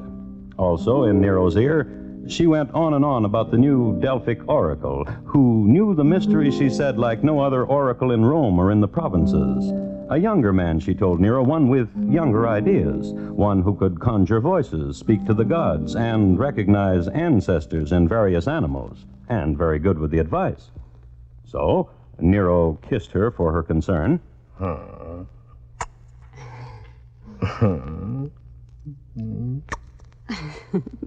Also, 0.58 1.04
in 1.04 1.22
Nero's 1.22 1.58
ear, 1.58 1.84
she 2.28 2.48
went 2.48 2.72
on 2.72 2.94
and 2.94 3.04
on 3.04 3.26
about 3.26 3.52
the 3.52 3.58
new 3.58 4.00
Delphic 4.00 4.48
oracle, 4.48 5.06
who 5.26 5.66
knew 5.68 5.96
the 5.96 6.04
mystery, 6.04 6.52
she 6.52 6.70
said, 6.70 6.98
like 6.98 7.24
no 7.24 7.40
other 7.40 7.66
oracle 7.66 8.12
in 8.12 8.24
Rome 8.24 8.60
or 8.60 8.72
in 8.72 8.82
the 8.82 8.88
provinces. 8.88 9.72
A 10.10 10.18
younger 10.18 10.52
man, 10.52 10.80
she 10.80 10.94
told 10.94 11.20
Nero, 11.20 11.42
one 11.42 11.70
with 11.70 11.90
younger 12.12 12.48
ideas, 12.48 13.14
one 13.14 13.62
who 13.62 13.76
could 13.76 14.00
conjure 14.00 14.42
voices, 14.42 14.98
speak 14.98 15.26
to 15.26 15.34
the 15.34 15.46
gods, 15.46 15.96
and 15.96 16.38
recognize 16.38 17.08
ancestors 17.08 17.92
in 17.92 18.08
various 18.08 18.48
animals, 18.48 19.06
and 19.30 19.58
very 19.58 19.80
good 19.80 19.98
with 19.98 20.12
the 20.12 20.20
advice. 20.20 20.70
So, 21.46 21.90
Nero 22.20 22.78
kissed 22.90 23.12
her 23.12 23.32
for 23.32 23.52
her 23.54 23.64
concern. 23.64 24.20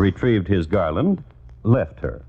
retrieved 0.00 0.48
his 0.48 0.66
garland, 0.66 1.22
left 1.62 2.00
her. 2.00 2.22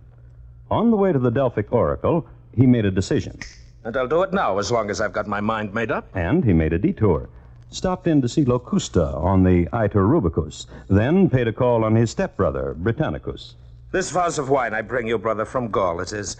On 0.69 0.91
the 0.91 0.97
way 0.97 1.11
to 1.11 1.19
the 1.19 1.31
Delphic 1.31 1.71
oracle, 1.71 2.27
he 2.53 2.67
made 2.67 2.85
a 2.85 2.91
decision, 2.91 3.39
And 3.83 3.95
I'll 3.97 4.07
do 4.07 4.21
it 4.23 4.33
now 4.33 4.59
as 4.59 4.71
long 4.71 4.89
as 4.91 5.01
I've 5.01 5.13
got 5.13 5.25
my 5.27 5.39
mind 5.39 5.73
made 5.73 5.89
up. 5.89 6.09
and 6.13 6.43
he 6.43 6.53
made 6.53 6.73
a 6.73 6.77
detour. 6.77 7.29
Stopped 7.71 8.05
in 8.05 8.21
to 8.21 8.27
see 8.27 8.43
Locusta 8.43 9.15
on 9.15 9.43
the 9.43 9.69
Iter 9.71 10.05
Rubicus, 10.05 10.67
then 10.89 11.29
paid 11.29 11.47
a 11.47 11.53
call 11.53 11.85
on 11.85 11.95
his 11.95 12.11
stepbrother, 12.11 12.75
Britannicus. 12.77 13.55
This 13.91 14.11
vase 14.11 14.37
of 14.37 14.49
wine 14.49 14.73
I 14.73 14.81
bring 14.81 15.07
you, 15.07 15.17
brother, 15.17 15.45
from 15.45 15.71
Gaul 15.71 16.01
it 16.01 16.11
is, 16.11 16.35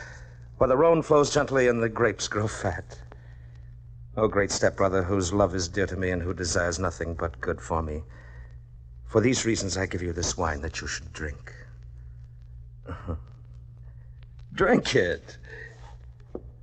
where 0.57 0.67
the 0.67 0.75
Rhone 0.77 1.01
flows 1.01 1.33
gently 1.33 1.69
and 1.69 1.81
the 1.81 1.89
grapes 1.89 2.27
grow 2.27 2.47
fat. 2.47 3.00
O 4.17 4.27
great 4.27 4.51
stepbrother, 4.51 5.03
whose 5.03 5.31
love 5.31 5.55
is 5.55 5.69
dear 5.69 5.88
to 5.88 5.95
me 5.95 6.09
and 6.11 6.21
who 6.21 6.33
desires 6.33 6.77
nothing 6.77 7.13
but 7.13 7.39
good 7.39 7.61
for 7.61 7.81
me. 7.81 8.03
For 9.12 9.20
these 9.20 9.46
reasons 9.46 9.75
I 9.75 9.86
give 9.88 10.01
you 10.01 10.13
this 10.13 10.38
wine 10.38 10.62
that 10.62 10.80
you 10.80 10.88
should 10.88 11.12
drink. 11.12 11.53
drink 14.53 14.96
it. 14.96 15.38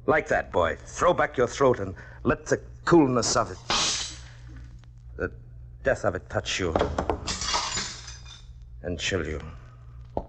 Like 0.07 0.28
that, 0.28 0.50
boy. 0.50 0.78
Throw 0.83 1.12
back 1.12 1.37
your 1.37 1.47
throat 1.47 1.78
and 1.78 1.95
let 2.23 2.47
the 2.47 2.59
coolness 2.87 3.37
of 3.37 3.50
it, 3.50 3.59
the 5.19 5.31
death 5.85 6.07
of 6.07 6.14
it 6.14 6.31
touch 6.31 6.59
you 6.59 6.75
and 8.81 8.99
chill 8.99 9.26
you. 9.26 9.43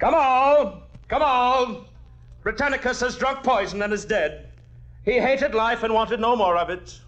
Come 0.00 0.14
on! 0.14 0.82
Come 1.06 1.22
on! 1.22 1.84
Britannicus 2.42 2.98
has 3.00 3.16
drunk 3.16 3.44
poison 3.44 3.80
and 3.82 3.92
is 3.92 4.04
dead. 4.04 4.50
He 5.04 5.20
hated 5.20 5.54
life 5.54 5.84
and 5.84 5.94
wanted 5.94 6.18
no 6.18 6.34
more 6.34 6.56
of 6.56 6.68
it. 6.68 6.98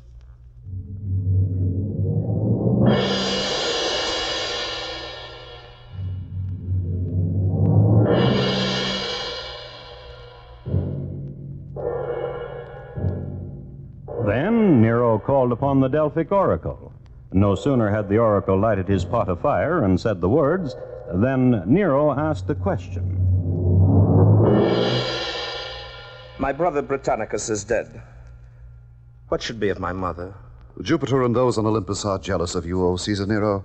Called 15.39 15.53
upon 15.53 15.79
the 15.79 15.87
Delphic 15.87 16.33
oracle. 16.33 16.93
No 17.33 17.55
sooner 17.55 17.89
had 17.89 18.09
the 18.09 18.19
oracle 18.19 18.59
lighted 18.59 18.89
his 18.89 19.05
pot 19.05 19.29
of 19.29 19.41
fire 19.41 19.85
and 19.85 20.01
said 20.01 20.21
the 20.21 20.29
words 20.29 20.75
than 21.15 21.63
Nero 21.65 22.11
asked 22.11 22.51
a 22.51 22.57
question. 22.57 23.05
My 26.41 26.53
brother 26.53 26.83
Britannicus 26.83 27.51
is 27.51 27.63
dead. 27.63 28.03
What 29.29 29.41
should 29.41 29.61
be 29.61 29.69
of 29.69 29.79
my 29.79 29.93
mother? 29.93 30.35
Jupiter 30.83 31.23
and 31.23 31.37
those 31.37 31.57
on 31.57 31.67
Olympus 31.67 32.05
are 32.05 32.19
jealous 32.19 32.57
of 32.57 32.67
you, 32.67 32.85
O 32.85 32.97
Caesar 32.97 33.27
Nero. 33.27 33.65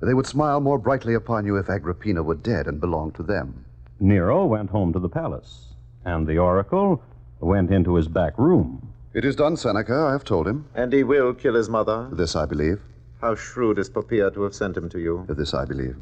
They 0.00 0.14
would 0.14 0.26
smile 0.26 0.58
more 0.58 0.78
brightly 0.78 1.14
upon 1.14 1.46
you 1.46 1.56
if 1.56 1.70
Agrippina 1.70 2.24
were 2.24 2.34
dead 2.34 2.66
and 2.66 2.80
belonged 2.80 3.14
to 3.14 3.22
them. 3.22 3.64
Nero 4.00 4.44
went 4.44 4.70
home 4.70 4.92
to 4.92 4.98
the 4.98 5.08
palace, 5.08 5.74
and 6.04 6.26
the 6.26 6.38
oracle 6.38 7.00
went 7.38 7.70
into 7.70 7.94
his 7.94 8.08
back 8.08 8.36
room. 8.36 8.91
It 9.14 9.26
is 9.26 9.36
done, 9.36 9.58
Seneca. 9.58 9.94
I 10.08 10.12
have 10.12 10.24
told 10.24 10.48
him. 10.48 10.64
And 10.74 10.90
he 10.92 11.04
will 11.04 11.34
kill 11.34 11.54
his 11.54 11.68
mother. 11.68 12.08
This 12.10 12.34
I 12.34 12.46
believe. 12.46 12.80
How 13.20 13.34
shrewd 13.34 13.78
is 13.78 13.90
Poppaea 13.90 14.32
to 14.32 14.42
have 14.42 14.54
sent 14.54 14.76
him 14.76 14.88
to 14.88 14.98
you. 14.98 15.26
This 15.28 15.52
I 15.52 15.66
believe. 15.66 15.96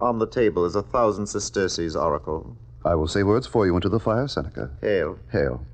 On 0.00 0.18
the 0.18 0.26
table 0.26 0.66
is 0.66 0.74
a 0.76 0.82
thousand 0.82 1.26
sesterces 1.26 1.96
oracle. 1.96 2.54
I 2.84 2.94
will 2.96 3.08
say 3.08 3.22
words 3.22 3.46
for 3.46 3.64
you 3.64 3.74
into 3.76 3.88
the 3.88 3.98
fire, 3.98 4.28
Seneca. 4.28 4.70
Hail. 4.82 5.18
Hail. 5.32 5.64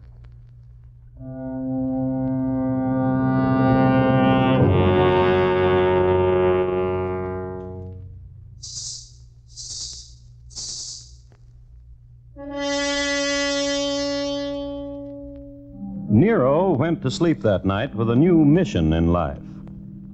To 17.02 17.10
sleep 17.10 17.40
that 17.42 17.64
night 17.64 17.94
with 17.94 18.10
a 18.10 18.16
new 18.16 18.44
mission 18.44 18.92
in 18.92 19.12
life. 19.12 19.38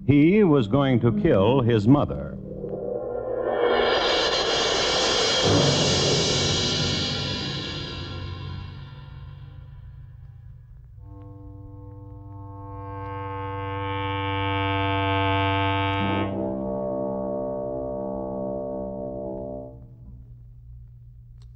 He 0.06 0.44
was 0.44 0.68
going 0.68 1.00
to 1.00 1.12
kill 1.20 1.60
his 1.60 1.88
mother. 1.88 2.36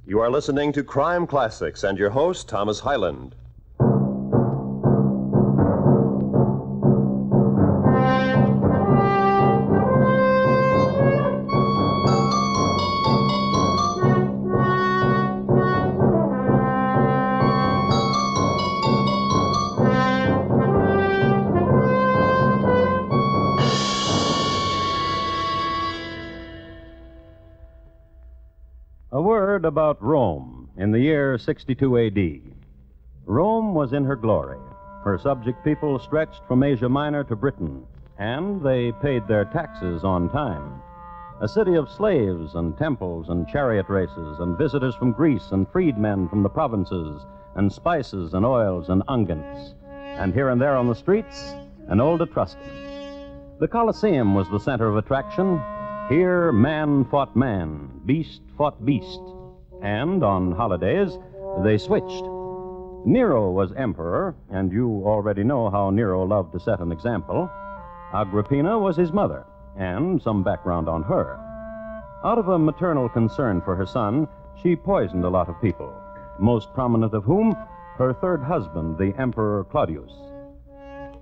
You 0.05 0.19
are 0.19 0.29
listening 0.29 0.73
to 0.73 0.83
Crime 0.83 1.25
Classics 1.25 1.85
and 1.85 1.97
your 1.97 2.09
host, 2.09 2.49
Thomas 2.49 2.81
Hyland. 2.81 3.33
About 29.71 30.03
Rome 30.03 30.69
in 30.75 30.91
the 30.91 30.99
year 30.99 31.37
62 31.37 31.97
AD. 31.97 32.41
Rome 33.25 33.73
was 33.73 33.93
in 33.93 34.03
her 34.03 34.17
glory. 34.17 34.59
Her 35.05 35.17
subject 35.17 35.63
people 35.63 35.97
stretched 35.97 36.41
from 36.45 36.61
Asia 36.61 36.89
Minor 36.89 37.23
to 37.23 37.37
Britain, 37.37 37.85
and 38.19 38.61
they 38.61 38.91
paid 39.01 39.25
their 39.29 39.45
taxes 39.45 40.03
on 40.03 40.29
time. 40.29 40.81
A 41.39 41.47
city 41.47 41.75
of 41.75 41.89
slaves 41.89 42.55
and 42.55 42.77
temples 42.77 43.29
and 43.29 43.47
chariot 43.47 43.87
races 43.87 44.39
and 44.39 44.57
visitors 44.57 44.93
from 44.95 45.13
Greece 45.13 45.51
and 45.53 45.65
freedmen 45.69 46.27
from 46.27 46.43
the 46.43 46.49
provinces 46.49 47.21
and 47.55 47.71
spices 47.71 48.33
and 48.33 48.45
oils 48.45 48.89
and 48.89 49.03
unguents. 49.07 49.73
And 49.89 50.33
here 50.33 50.49
and 50.49 50.59
there 50.59 50.75
on 50.75 50.89
the 50.89 50.95
streets, 50.95 51.55
an 51.87 52.01
old 52.01 52.21
Etruscan. 52.21 52.59
The 53.61 53.69
Colosseum 53.69 54.35
was 54.35 54.49
the 54.49 54.59
center 54.59 54.89
of 54.89 54.97
attraction. 54.97 55.61
Here, 56.09 56.51
man 56.51 57.05
fought 57.05 57.37
man, 57.37 58.01
beast 58.05 58.41
fought 58.57 58.85
beast. 58.85 59.21
And 59.81 60.23
on 60.23 60.51
holidays, 60.51 61.17
they 61.63 61.77
switched. 61.77 62.23
Nero 63.03 63.49
was 63.51 63.73
emperor, 63.73 64.35
and 64.51 64.71
you 64.71 65.01
already 65.05 65.43
know 65.43 65.69
how 65.69 65.89
Nero 65.89 66.23
loved 66.23 66.53
to 66.53 66.59
set 66.59 66.79
an 66.79 66.91
example. 66.91 67.49
Agrippina 68.13 68.77
was 68.77 68.95
his 68.95 69.11
mother, 69.11 69.45
and 69.77 70.21
some 70.21 70.43
background 70.43 70.87
on 70.87 71.01
her. 71.03 71.39
Out 72.23 72.37
of 72.37 72.49
a 72.49 72.59
maternal 72.59 73.09
concern 73.09 73.61
for 73.61 73.75
her 73.75 73.85
son, 73.85 74.27
she 74.61 74.75
poisoned 74.75 75.25
a 75.25 75.29
lot 75.29 75.49
of 75.49 75.59
people, 75.61 75.91
most 76.39 76.71
prominent 76.73 77.13
of 77.13 77.23
whom, 77.23 77.55
her 77.97 78.13
third 78.13 78.43
husband, 78.43 78.97
the 78.97 79.13
Emperor 79.19 79.63
Claudius. 79.63 80.11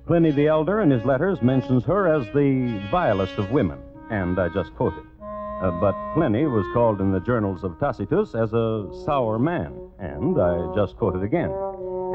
Pliny 0.06 0.32
the 0.32 0.48
Elder, 0.48 0.82
in 0.82 0.90
his 0.90 1.06
letters, 1.06 1.42
mentions 1.42 1.86
her 1.86 2.14
as 2.14 2.26
the 2.34 2.82
vilest 2.92 3.38
of 3.38 3.52
women, 3.52 3.80
and 4.10 4.40
I 4.40 4.50
just 4.50 4.76
quote 4.76 4.98
it. 4.98 5.19
Uh, 5.62 5.72
but 5.72 5.94
Pliny 6.14 6.46
was 6.46 6.66
called 6.74 7.02
in 7.02 7.12
the 7.12 7.20
journals 7.20 7.66
of 7.66 7.78
Tacitus 7.80 8.34
as 8.34 8.54
a 8.54 8.88
sour 9.04 9.38
man, 9.38 9.74
and 10.00 10.40
I 10.40 10.74
just 10.74 10.96
quote 10.96 11.18
it 11.18 11.24
again. 11.24 11.52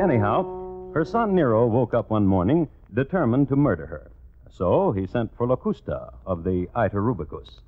Anyhow, 0.03 0.92
her 0.95 1.05
son 1.05 1.35
Nero 1.35 1.66
woke 1.66 1.92
up 1.92 2.09
one 2.09 2.27
morning 2.27 2.69
determined 2.95 3.49
to 3.49 3.57
murder 3.57 3.85
her. 3.87 4.11
So 4.51 4.92
he 4.92 5.07
sent 5.07 5.37
for 5.37 5.47
Locusta 5.47 6.14
of 6.25 6.45
the 6.45 6.69
Iter 6.75 7.03
Rubicus. 7.03 7.61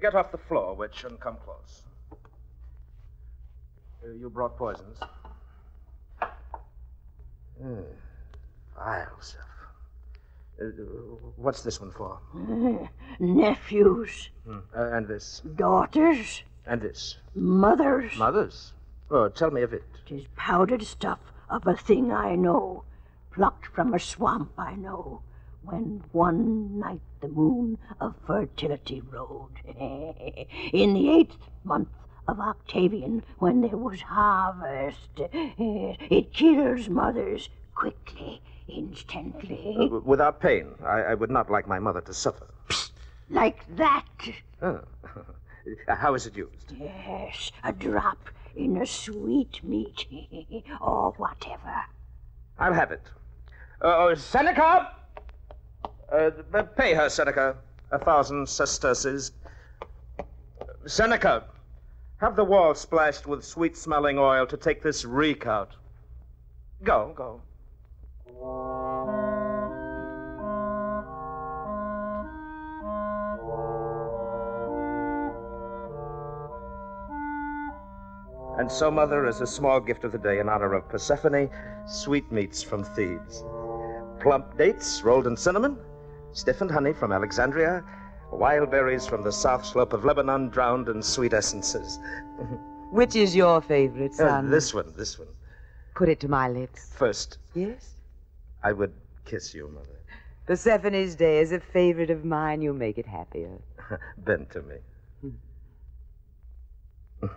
Get 0.00 0.16
off 0.16 0.32
the 0.32 0.38
floor, 0.38 0.74
witch, 0.74 1.04
and 1.04 1.20
come 1.20 1.36
close. 1.44 1.82
Uh, 4.02 4.10
you 4.18 4.28
brought 4.30 4.56
poisons. 4.56 4.98
Hmm. 7.62 7.80
Vile 8.76 9.20
stuff. 9.20 9.53
Uh, 10.60 10.66
what's 11.36 11.62
this 11.62 11.80
one 11.80 11.90
for? 11.90 12.18
Nephews, 13.18 14.30
Hmm. 14.46 14.58
Uh, 14.76 14.90
and 14.92 15.08
this. 15.08 15.42
daughters, 15.56 16.42
And 16.66 16.80
this. 16.80 17.16
mothers. 17.34 18.16
Mothers. 18.16 18.72
Oh, 19.10 19.28
tell 19.28 19.50
me 19.50 19.62
of 19.62 19.72
it. 19.72 19.82
Tis 20.06 20.24
powdered 20.36 20.82
stuff 20.84 21.18
of 21.50 21.66
a 21.66 21.76
thing 21.76 22.12
I 22.12 22.34
know, 22.36 22.84
plucked 23.32 23.66
from 23.66 23.94
a 23.94 23.98
swamp 23.98 24.52
I 24.58 24.74
know, 24.74 25.22
when 25.62 26.02
one 26.12 26.78
night 26.78 27.00
the 27.20 27.28
moon 27.28 27.78
of 28.00 28.14
fertility 28.26 29.00
rode. 29.00 29.58
In 30.72 30.94
the 30.94 31.10
eighth 31.10 31.38
month 31.64 31.88
of 32.28 32.38
Octavian, 32.40 33.22
when 33.38 33.60
there 33.60 33.76
was 33.76 34.02
harvest, 34.02 35.08
it 35.16 36.32
kills 36.32 36.88
mothers 36.88 37.48
quickly, 37.74 38.40
instantly. 38.68 39.76
Uh, 39.78 40.00
without 40.00 40.40
pain. 40.40 40.74
I, 40.84 41.00
I 41.00 41.14
would 41.14 41.30
not 41.30 41.50
like 41.50 41.66
my 41.66 41.78
mother 41.78 42.00
to 42.02 42.14
suffer. 42.14 42.46
Like 43.30 43.64
that. 43.76 44.04
Oh. 44.62 44.80
How 45.88 46.14
is 46.14 46.26
it 46.26 46.36
used? 46.36 46.74
Yes, 46.78 47.50
a 47.62 47.72
drop 47.72 48.18
in 48.54 48.76
a 48.76 48.86
sweetmeat 48.86 50.06
or 50.80 51.12
whatever. 51.16 51.84
I'll 52.58 52.74
have 52.74 52.92
it. 52.92 53.02
Uh, 53.82 53.96
oh, 53.96 54.14
Seneca! 54.14 54.94
Uh, 56.12 56.30
pay 56.76 56.94
her, 56.94 57.08
Seneca. 57.08 57.56
A 57.90 57.98
thousand 57.98 58.48
sesterces. 58.48 59.32
Seneca, 60.86 61.44
have 62.18 62.36
the 62.36 62.44
wall 62.44 62.74
splashed 62.74 63.26
with 63.26 63.44
sweet 63.44 63.76
smelling 63.76 64.18
oil 64.18 64.46
to 64.46 64.56
take 64.56 64.82
this 64.82 65.04
reek 65.04 65.46
out. 65.46 65.76
Go, 66.82 67.12
go. 67.16 67.40
And 78.58 78.70
so, 78.70 78.90
Mother, 78.90 79.26
as 79.26 79.40
a 79.40 79.46
small 79.46 79.80
gift 79.80 80.04
of 80.04 80.12
the 80.12 80.18
day 80.18 80.38
in 80.38 80.48
honor 80.48 80.74
of 80.74 80.88
Persephone, 80.88 81.50
sweetmeats 81.86 82.62
from 82.62 82.84
Thebes. 82.84 83.42
Plump 84.20 84.56
dates 84.56 85.02
rolled 85.02 85.26
in 85.26 85.36
cinnamon, 85.36 85.76
stiffened 86.32 86.70
honey 86.70 86.92
from 86.92 87.10
Alexandria, 87.12 87.82
wild 88.30 88.70
berries 88.70 89.06
from 89.06 89.22
the 89.24 89.32
south 89.32 89.64
slope 89.64 89.92
of 89.92 90.04
Lebanon 90.04 90.48
drowned 90.50 90.88
in 90.88 91.02
sweet 91.02 91.32
essences. 91.34 91.98
Which 92.90 93.16
is 93.16 93.34
your 93.34 93.60
favorite, 93.60 94.12
Uh, 94.12 94.16
son? 94.28 94.50
this 94.50 94.72
one, 94.72 94.92
this 94.96 95.18
one. 95.18 95.28
Put 95.96 96.08
it 96.08 96.20
to 96.20 96.28
my 96.28 96.48
lips. 96.48 96.92
First, 96.94 97.38
Yes? 97.54 97.96
I 98.64 98.72
would 98.72 98.92
kiss 99.26 99.54
you, 99.54 99.68
Mother. 99.68 100.00
Persephone's 100.46 101.14
day 101.14 101.38
is 101.38 101.52
a 101.52 101.60
favorite 101.60 102.10
of 102.10 102.24
mine. 102.24 102.62
You 102.62 102.72
make 102.72 102.96
it 102.96 103.06
happier. 103.06 103.58
Bend 104.18 104.50
to 104.50 104.62
me. 104.62 104.76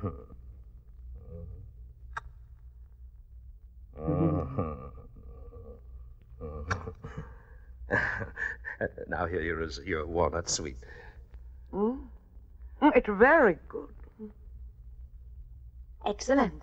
now 9.08 9.26
here 9.26 9.42
your 9.42 9.62
is 9.62 9.80
your 9.86 10.06
walnut 10.06 10.50
sweet. 10.50 10.78
Mm? 11.74 12.00
Mm, 12.82 12.96
It's 12.96 13.10
very 13.10 13.58
good. 13.68 13.90
Excellent. 16.06 16.62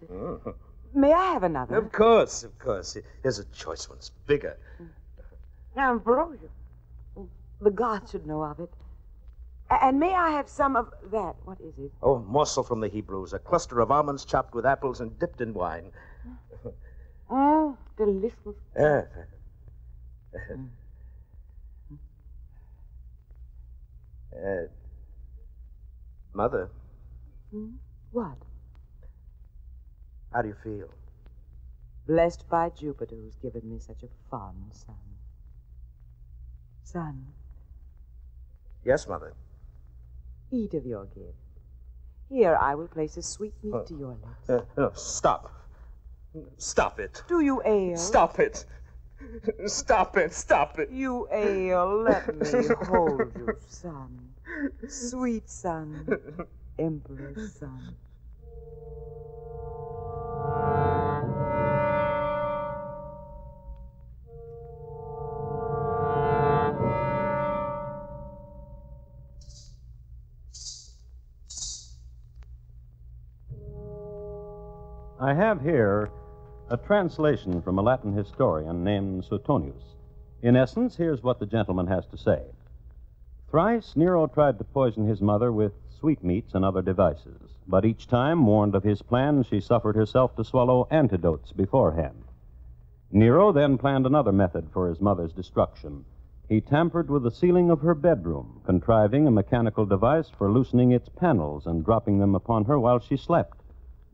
May 0.94 1.12
I 1.12 1.32
have 1.32 1.42
another? 1.42 1.76
Of 1.76 1.90
course, 1.92 2.44
of 2.44 2.58
course. 2.58 2.96
Here's 3.22 3.38
a 3.38 3.44
choice 3.46 3.88
one. 3.88 3.98
It's 3.98 4.10
bigger. 4.26 4.56
Ambrosia. 5.76 6.48
The 7.60 7.70
gods 7.70 8.10
should 8.12 8.26
know 8.26 8.42
of 8.44 8.60
it. 8.60 8.70
And 9.70 9.98
may 9.98 10.14
I 10.14 10.30
have 10.30 10.48
some 10.48 10.76
of 10.76 10.92
that? 11.10 11.34
What 11.44 11.58
is 11.60 11.74
it? 11.78 11.90
Oh, 12.02 12.16
a 12.16 12.20
morsel 12.20 12.62
from 12.62 12.80
the 12.80 12.88
Hebrews. 12.88 13.32
A 13.32 13.38
cluster 13.38 13.80
of 13.80 13.90
almonds 13.90 14.24
chopped 14.24 14.54
with 14.54 14.64
apples 14.66 15.00
and 15.00 15.18
dipped 15.18 15.40
in 15.40 15.52
wine. 15.54 15.90
Oh, 17.30 17.76
delicious. 17.96 18.56
Ah. 18.78 19.02
Uh, 24.34 24.66
Mother, 26.32 26.68
Mm, 27.54 27.74
What? 28.10 28.36
How 30.34 30.42
do 30.42 30.48
you 30.48 30.56
feel? 30.64 30.88
Blessed 32.08 32.48
by 32.48 32.68
Jupiter, 32.70 33.14
who's 33.14 33.36
given 33.36 33.70
me 33.70 33.78
such 33.78 34.02
a 34.02 34.08
fond 34.28 34.72
son. 34.72 34.96
Son, 36.82 37.26
Yes, 38.84 39.08
Mother. 39.08 39.32
eat 40.50 40.74
of 40.74 40.84
your 40.84 41.04
gift. 41.06 41.38
Here, 42.28 42.56
I 42.60 42.74
will 42.74 42.88
place 42.88 43.16
a 43.16 43.22
sweetmeat 43.22 43.86
to 43.86 43.94
your 43.94 44.16
lips. 44.22 44.50
Uh, 44.50 44.64
no, 44.76 44.90
stop. 44.94 45.50
Stop 46.58 46.98
it. 47.00 47.22
Do 47.28 47.40
you 47.40 47.62
ail? 47.64 47.96
Stop 47.96 48.38
it. 48.40 48.66
Stop 49.66 50.16
it, 50.18 50.34
stop 50.34 50.78
it. 50.78 50.90
You 50.90 51.28
ail, 51.32 52.02
let 52.02 52.36
me 52.36 52.68
hold 52.82 53.32
you, 53.36 53.56
son. 53.66 54.34
Sweet 54.88 55.48
son, 55.48 56.06
Emperor's 56.78 57.54
son. 57.54 57.96
I 75.24 75.32
have 75.32 75.62
here 75.62 76.10
a 76.68 76.76
translation 76.76 77.62
from 77.62 77.78
a 77.78 77.82
Latin 77.82 78.12
historian 78.12 78.84
named 78.84 79.24
Suetonius. 79.24 79.94
In 80.42 80.54
essence, 80.54 80.96
here's 80.96 81.22
what 81.22 81.38
the 81.38 81.46
gentleman 81.46 81.86
has 81.86 82.04
to 82.08 82.18
say. 82.18 82.42
Thrice 83.50 83.96
Nero 83.96 84.26
tried 84.26 84.58
to 84.58 84.64
poison 84.64 85.08
his 85.08 85.22
mother 85.22 85.50
with 85.50 85.72
sweetmeats 85.98 86.54
and 86.54 86.62
other 86.62 86.82
devices, 86.82 87.56
but 87.66 87.86
each 87.86 88.06
time, 88.06 88.44
warned 88.44 88.74
of 88.74 88.82
his 88.82 89.00
plan, 89.00 89.42
she 89.44 89.60
suffered 89.60 89.96
herself 89.96 90.36
to 90.36 90.44
swallow 90.44 90.86
antidotes 90.90 91.52
beforehand. 91.52 92.24
Nero 93.10 93.50
then 93.50 93.78
planned 93.78 94.04
another 94.04 94.32
method 94.32 94.68
for 94.74 94.90
his 94.90 95.00
mother's 95.00 95.32
destruction. 95.32 96.04
He 96.50 96.60
tampered 96.60 97.08
with 97.08 97.22
the 97.22 97.30
ceiling 97.30 97.70
of 97.70 97.80
her 97.80 97.94
bedroom, 97.94 98.60
contriving 98.66 99.26
a 99.26 99.30
mechanical 99.30 99.86
device 99.86 100.28
for 100.28 100.52
loosening 100.52 100.92
its 100.92 101.08
panels 101.08 101.64
and 101.64 101.82
dropping 101.82 102.18
them 102.18 102.34
upon 102.34 102.66
her 102.66 102.78
while 102.78 102.98
she 102.98 103.16
slept. 103.16 103.62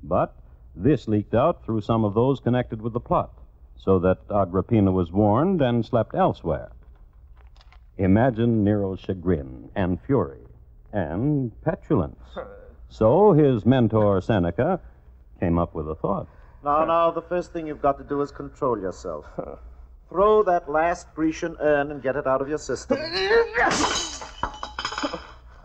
But 0.05 0.37
this 0.75 1.09
leaked 1.09 1.35
out 1.35 1.65
through 1.65 1.81
some 1.81 2.05
of 2.05 2.15
those 2.15 2.41
connected 2.41 2.81
with 2.81 2.93
the 2.93 3.01
plot, 3.01 3.33
so 3.77 3.99
that 3.99 4.19
Agrippina 4.31 4.93
was 4.93 5.11
warned 5.13 5.61
and 5.63 5.85
slept 5.85 6.15
elsewhere. 6.15 6.71
Imagine 7.99 8.65
Nero's 8.65 9.01
chagrin 9.01 9.69
and 9.75 10.01
fury 10.01 10.41
and 10.93 11.53
petulance. 11.63 12.19
So 12.89 13.33
his 13.33 13.65
mentor, 13.67 14.21
Seneca, 14.21 14.81
came 15.39 15.59
up 15.59 15.75
with 15.75 15.89
a 15.89 15.95
thought. 15.95 16.27
Now, 16.65 16.85
now, 16.85 17.11
the 17.11 17.23
first 17.23 17.53
thing 17.53 17.67
you've 17.67 17.81
got 17.83 17.99
to 17.99 18.05
do 18.05 18.21
is 18.21 18.31
control 18.31 18.79
yourself. 18.79 19.25
Throw 20.09 20.43
that 20.43 20.69
last 20.71 21.07
Grecian 21.15 21.57
urn 21.61 21.91
and 21.91 22.03
get 22.03 22.17
it 22.17 22.27
out 22.27 22.43
of 22.43 22.49
your 22.49 22.59
system. 22.59 22.99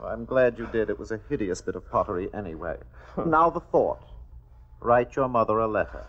Oh, 0.06 0.08
I'm 0.08 0.26
glad 0.26 0.60
you 0.60 0.68
did. 0.72 0.92
It 0.92 1.00
was 1.00 1.12
a 1.12 1.20
hideous 1.30 1.62
bit 1.62 1.76
of 1.76 1.90
pottery 1.90 2.30
anyway. 2.34 2.78
now, 3.26 3.50
the 3.50 3.60
thought. 3.60 4.04
Write 4.80 5.16
your 5.16 5.28
mother 5.28 5.60
a 5.60 5.68
letter. 5.68 6.06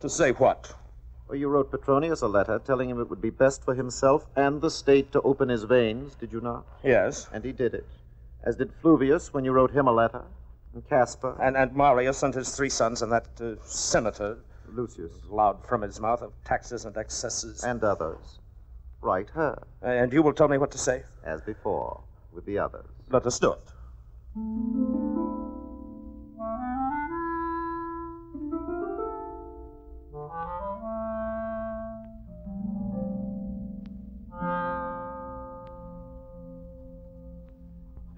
To 0.00 0.08
say 0.08 0.32
what? 0.32 0.74
Well, 1.28 1.38
you 1.38 1.48
wrote 1.48 1.70
Petronius 1.70 2.22
a 2.22 2.28
letter 2.28 2.58
telling 2.58 2.90
him 2.90 3.00
it 3.00 3.08
would 3.08 3.22
be 3.22 3.30
best 3.30 3.64
for 3.64 3.74
himself 3.74 4.26
and 4.36 4.60
the 4.60 4.70
state 4.70 5.12
to 5.12 5.22
open 5.22 5.48
his 5.48 5.64
veins, 5.64 6.14
did 6.14 6.32
you 6.32 6.40
not? 6.40 6.66
Yes. 6.84 7.28
And 7.32 7.44
he 7.44 7.52
did 7.52 7.74
it. 7.74 7.86
As 8.44 8.56
did 8.56 8.70
Fluvius 8.82 9.32
when 9.32 9.44
you 9.44 9.52
wrote 9.52 9.70
him 9.70 9.86
a 9.86 9.92
letter, 9.92 10.22
and 10.74 10.88
Caspar. 10.88 11.36
And, 11.40 11.56
and 11.56 11.74
Marius 11.74 12.22
and 12.22 12.34
his 12.34 12.54
three 12.56 12.68
sons 12.70 13.02
and 13.02 13.12
that 13.12 13.26
uh, 13.40 13.54
senator 13.64 14.38
Lucius. 14.68 15.12
loud 15.28 15.64
from 15.66 15.82
his 15.82 16.00
mouth 16.00 16.22
of 16.22 16.32
taxes 16.44 16.84
and 16.84 16.96
excesses. 16.96 17.62
And 17.62 17.82
others. 17.84 18.38
Write 19.00 19.30
her, 19.30 19.62
And 19.82 20.12
you 20.12 20.22
will 20.22 20.32
tell 20.32 20.48
me 20.48 20.58
what 20.58 20.70
to 20.72 20.78
say? 20.78 21.02
as 21.24 21.40
before, 21.40 22.02
with 22.32 22.44
the 22.46 22.58
others. 22.58 22.86
Let 23.10 23.26
us 23.26 23.38
do 23.38 23.52
it. 23.52 25.21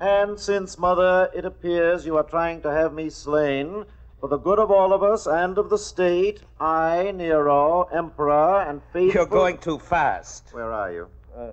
And 0.05 0.39
since, 0.39 0.77
Mother, 0.77 1.31
it 1.35 1.47
appears 1.47 2.05
you 2.05 2.19
are 2.19 2.25
trying 2.25 2.61
to 2.61 2.71
have 2.71 2.93
me 2.93 3.09
slain, 3.09 3.87
for 4.21 4.29
the 4.29 4.37
good 4.37 4.59
of 4.59 4.71
all 4.71 4.93
of 4.93 5.03
us 5.03 5.25
and 5.25 5.57
of 5.57 5.71
the 5.71 5.79
state, 5.79 6.43
I, 6.61 7.11
Nero, 7.15 7.85
Emperor, 7.85 8.61
and 8.69 8.83
faithful... 8.93 9.23
You're 9.23 9.27
going 9.27 9.57
too 9.57 9.79
fast. 9.79 10.51
Where 10.53 10.71
are 10.71 10.93
you? 10.93 11.09
Uh, 11.35 11.53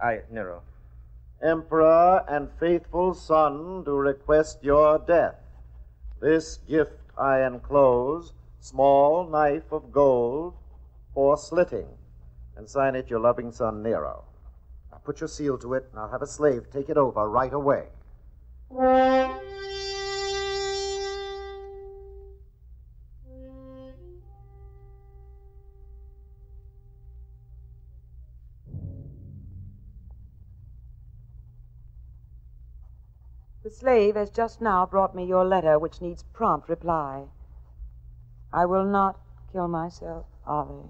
I, 0.00 0.20
Nero. 0.30 0.62
Emperor 1.42 2.24
and 2.28 2.48
faithful 2.60 3.14
son, 3.14 3.82
do 3.82 3.96
request 3.96 4.58
your 4.62 5.00
death. 5.00 5.34
This 6.20 6.60
gift 6.68 7.00
I 7.18 7.44
enclose, 7.44 8.32
small 8.60 9.26
knife 9.28 9.72
of 9.72 9.90
gold, 9.90 10.54
for 11.14 11.36
slitting, 11.36 11.88
and 12.56 12.70
sign 12.70 12.94
it 12.94 13.10
your 13.10 13.18
loving 13.18 13.50
son 13.50 13.82
Nero. 13.82 14.22
Put 15.06 15.20
your 15.20 15.28
seal 15.28 15.56
to 15.58 15.74
it, 15.74 15.86
and 15.92 16.00
I'll 16.00 16.10
have 16.10 16.20
a 16.20 16.26
slave 16.26 16.68
take 16.72 16.88
it 16.88 16.96
over 16.96 17.30
right 17.30 17.52
away. 17.52 17.86
The 33.62 33.70
slave 33.70 34.16
has 34.16 34.30
just 34.30 34.60
now 34.60 34.86
brought 34.86 35.14
me 35.14 35.24
your 35.24 35.44
letter, 35.44 35.78
which 35.78 36.00
needs 36.00 36.24
prompt 36.32 36.68
reply. 36.68 37.26
I 38.52 38.66
will 38.66 38.84
not 38.84 39.20
kill 39.52 39.68
myself, 39.68 40.26
Ave. 40.44 40.88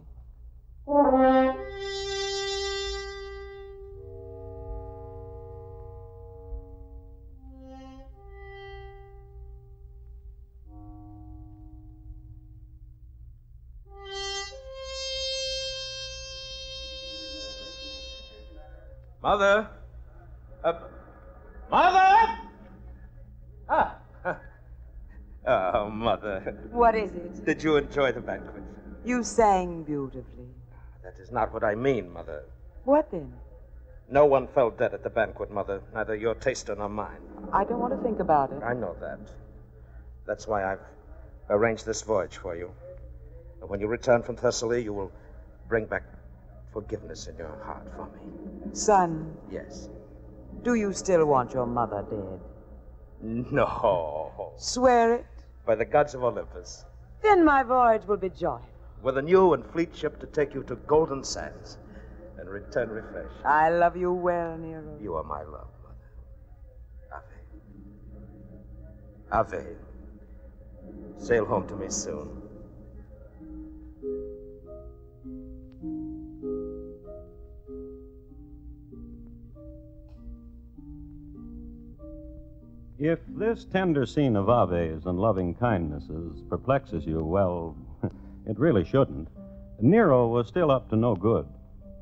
Mother? 19.37 19.69
Uh, 20.65 20.73
Mother? 21.71 22.39
Ah. 23.69 23.99
Oh, 25.47 25.91
Mother. 25.91 26.41
What 26.73 26.95
is 26.97 27.13
it? 27.13 27.45
Did 27.45 27.63
you 27.63 27.77
enjoy 27.77 28.13
the 28.13 28.21
banquet? 28.21 28.65
You 29.05 29.23
sang 29.23 29.85
beautifully. 29.85 30.49
That 31.05 31.21
is 31.21 31.31
not 31.31 31.53
what 31.53 31.63
I 31.63 31.75
mean, 31.75 32.11
Mother. 32.13 32.45
What 32.85 33.11
then? 33.13 33.33
No 34.11 34.25
one 34.25 34.49
fell 34.49 34.71
dead 34.71 34.95
at 34.95 35.05
the 35.05 35.11
banquet, 35.11 35.53
Mother. 35.53 35.83
Neither 35.95 36.17
your 36.17 36.35
taster 36.35 36.75
nor 36.75 36.89
mine. 36.89 37.21
I 37.53 37.63
don't 37.65 37.79
want 37.79 37.95
to 37.95 38.03
think 38.03 38.19
about 38.19 38.51
it. 38.53 38.63
I 38.65 38.73
know 38.73 38.97
that. 39.01 39.21
That's 40.27 40.49
why 40.49 40.65
I've 40.73 40.85
arranged 41.51 41.85
this 41.85 42.03
voyage 42.03 42.39
for 42.39 42.57
you. 42.57 42.73
And 43.61 43.69
when 43.69 43.81
you 43.81 43.87
return 43.87 44.23
from 44.23 44.37
Thessaly, 44.37 44.83
you 44.83 44.95
will 44.95 45.13
bring 45.69 45.85
back 45.85 46.03
forgiveness 46.77 47.27
in 47.27 47.37
your 47.39 47.57
heart 47.65 47.87
for 47.97 48.07
me. 48.15 48.21
Son, 48.75 49.35
Yes. 49.51 49.89
do 50.63 50.75
you 50.75 50.93
still 50.93 51.25
want 51.25 51.55
your 51.55 51.65
mother 51.67 52.05
dead? 52.11 52.41
No. 53.51 54.53
Swear 54.59 55.15
it. 55.15 55.27
By 55.65 55.75
the 55.75 55.87
gods 55.87 56.15
of 56.15 56.23
Olympus. 56.23 56.85
Then 57.23 57.45
my 57.47 57.63
voyage 57.63 58.07
will 58.07 58.19
be 58.19 58.29
joyful. 58.29 58.69
With 59.03 59.17
a 59.17 59.23
new 59.23 59.55
and 59.55 59.65
fleet 59.65 59.97
ship 59.97 60.21
to 60.21 60.27
take 60.27 60.53
you 60.55 60.63
to 60.65 60.77
Golden 60.77 61.25
Sands 61.25 61.79
and 62.39 62.47
return 62.51 62.91
refreshed. 62.91 63.43
I 63.45 63.71
love 63.71 63.97
you 63.97 64.13
well, 64.13 64.59
Nero. 64.59 64.99
You 65.01 65.15
are 65.15 65.25
my 65.25 65.43
love, 65.45 65.71
Mother. 65.87 66.11
Ave. 69.33 69.57
Ave. 69.63 69.77
Sail 71.17 71.47
home 71.47 71.67
to 71.69 71.75
me 71.77 71.89
soon. 71.89 72.46
If 82.99 83.19
this 83.29 83.67
tender 83.67 84.07
scene 84.07 84.37
of 84.37 84.49
Aves 84.49 85.05
and 85.05 85.21
loving 85.21 85.55
kindnesses 85.55 86.43
perplexes 86.49 87.05
you, 87.05 87.23
well, 87.23 87.77
it 88.47 88.59
really 88.59 88.85
shouldn't. 88.85 89.29
Nero 89.83 90.29
was 90.29 90.49
still 90.49 90.71
up 90.71 90.89
to 90.89 90.97
no 90.97 91.15
good. 91.15 91.47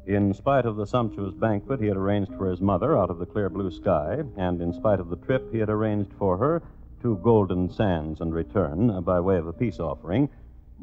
In 0.07 0.33
spite 0.33 0.66
of 0.66 0.76
the 0.76 0.87
sumptuous 0.87 1.35
banquet 1.35 1.80
he 1.80 1.88
had 1.88 1.96
arranged 1.96 2.33
for 2.35 2.48
his 2.48 2.61
mother 2.61 2.96
out 2.96 3.11
of 3.11 3.18
the 3.18 3.26
clear 3.26 3.50
blue 3.50 3.72
sky, 3.72 4.22
and 4.37 4.62
in 4.62 4.72
spite 4.72 5.00
of 5.00 5.11
the 5.11 5.16
trip 5.16 5.50
he 5.50 5.59
had 5.59 5.68
arranged 5.68 6.12
for 6.16 6.38
her 6.38 6.62
to 7.02 7.16
Golden 7.16 7.68
Sands 7.68 8.20
and 8.20 8.33
return 8.33 8.88
uh, 8.90 9.00
by 9.00 9.18
way 9.18 9.37
of 9.37 9.48
a 9.48 9.52
peace 9.52 9.80
offering, 9.80 10.28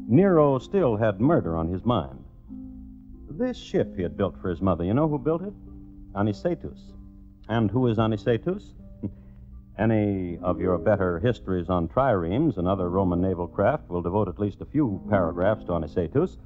Nero 0.08 0.58
still 0.58 0.94
had 0.94 1.22
murder 1.22 1.56
on 1.56 1.68
his 1.68 1.86
mind. 1.86 2.22
This 3.30 3.56
ship 3.56 3.96
he 3.96 4.02
had 4.02 4.18
built 4.18 4.38
for 4.42 4.50
his 4.50 4.60
mother, 4.60 4.84
you 4.84 4.92
know 4.92 5.08
who 5.08 5.18
built 5.18 5.42
it? 5.42 5.54
Anicetus. 6.14 6.92
And 7.48 7.70
who 7.70 7.86
is 7.86 7.96
Anicetus? 7.96 8.74
Any 9.78 10.38
of 10.38 10.60
your 10.60 10.76
better 10.78 11.18
histories 11.18 11.70
on 11.70 11.88
triremes 11.88 12.58
and 12.58 12.68
other 12.68 12.90
Roman 12.90 13.22
naval 13.22 13.48
craft 13.48 13.88
will 13.88 14.02
devote 14.02 14.28
at 14.28 14.38
least 14.38 14.60
a 14.60 14.66
few 14.66 15.00
paragraphs 15.08 15.64
to 15.64 15.72
Anicetus. 15.72 16.36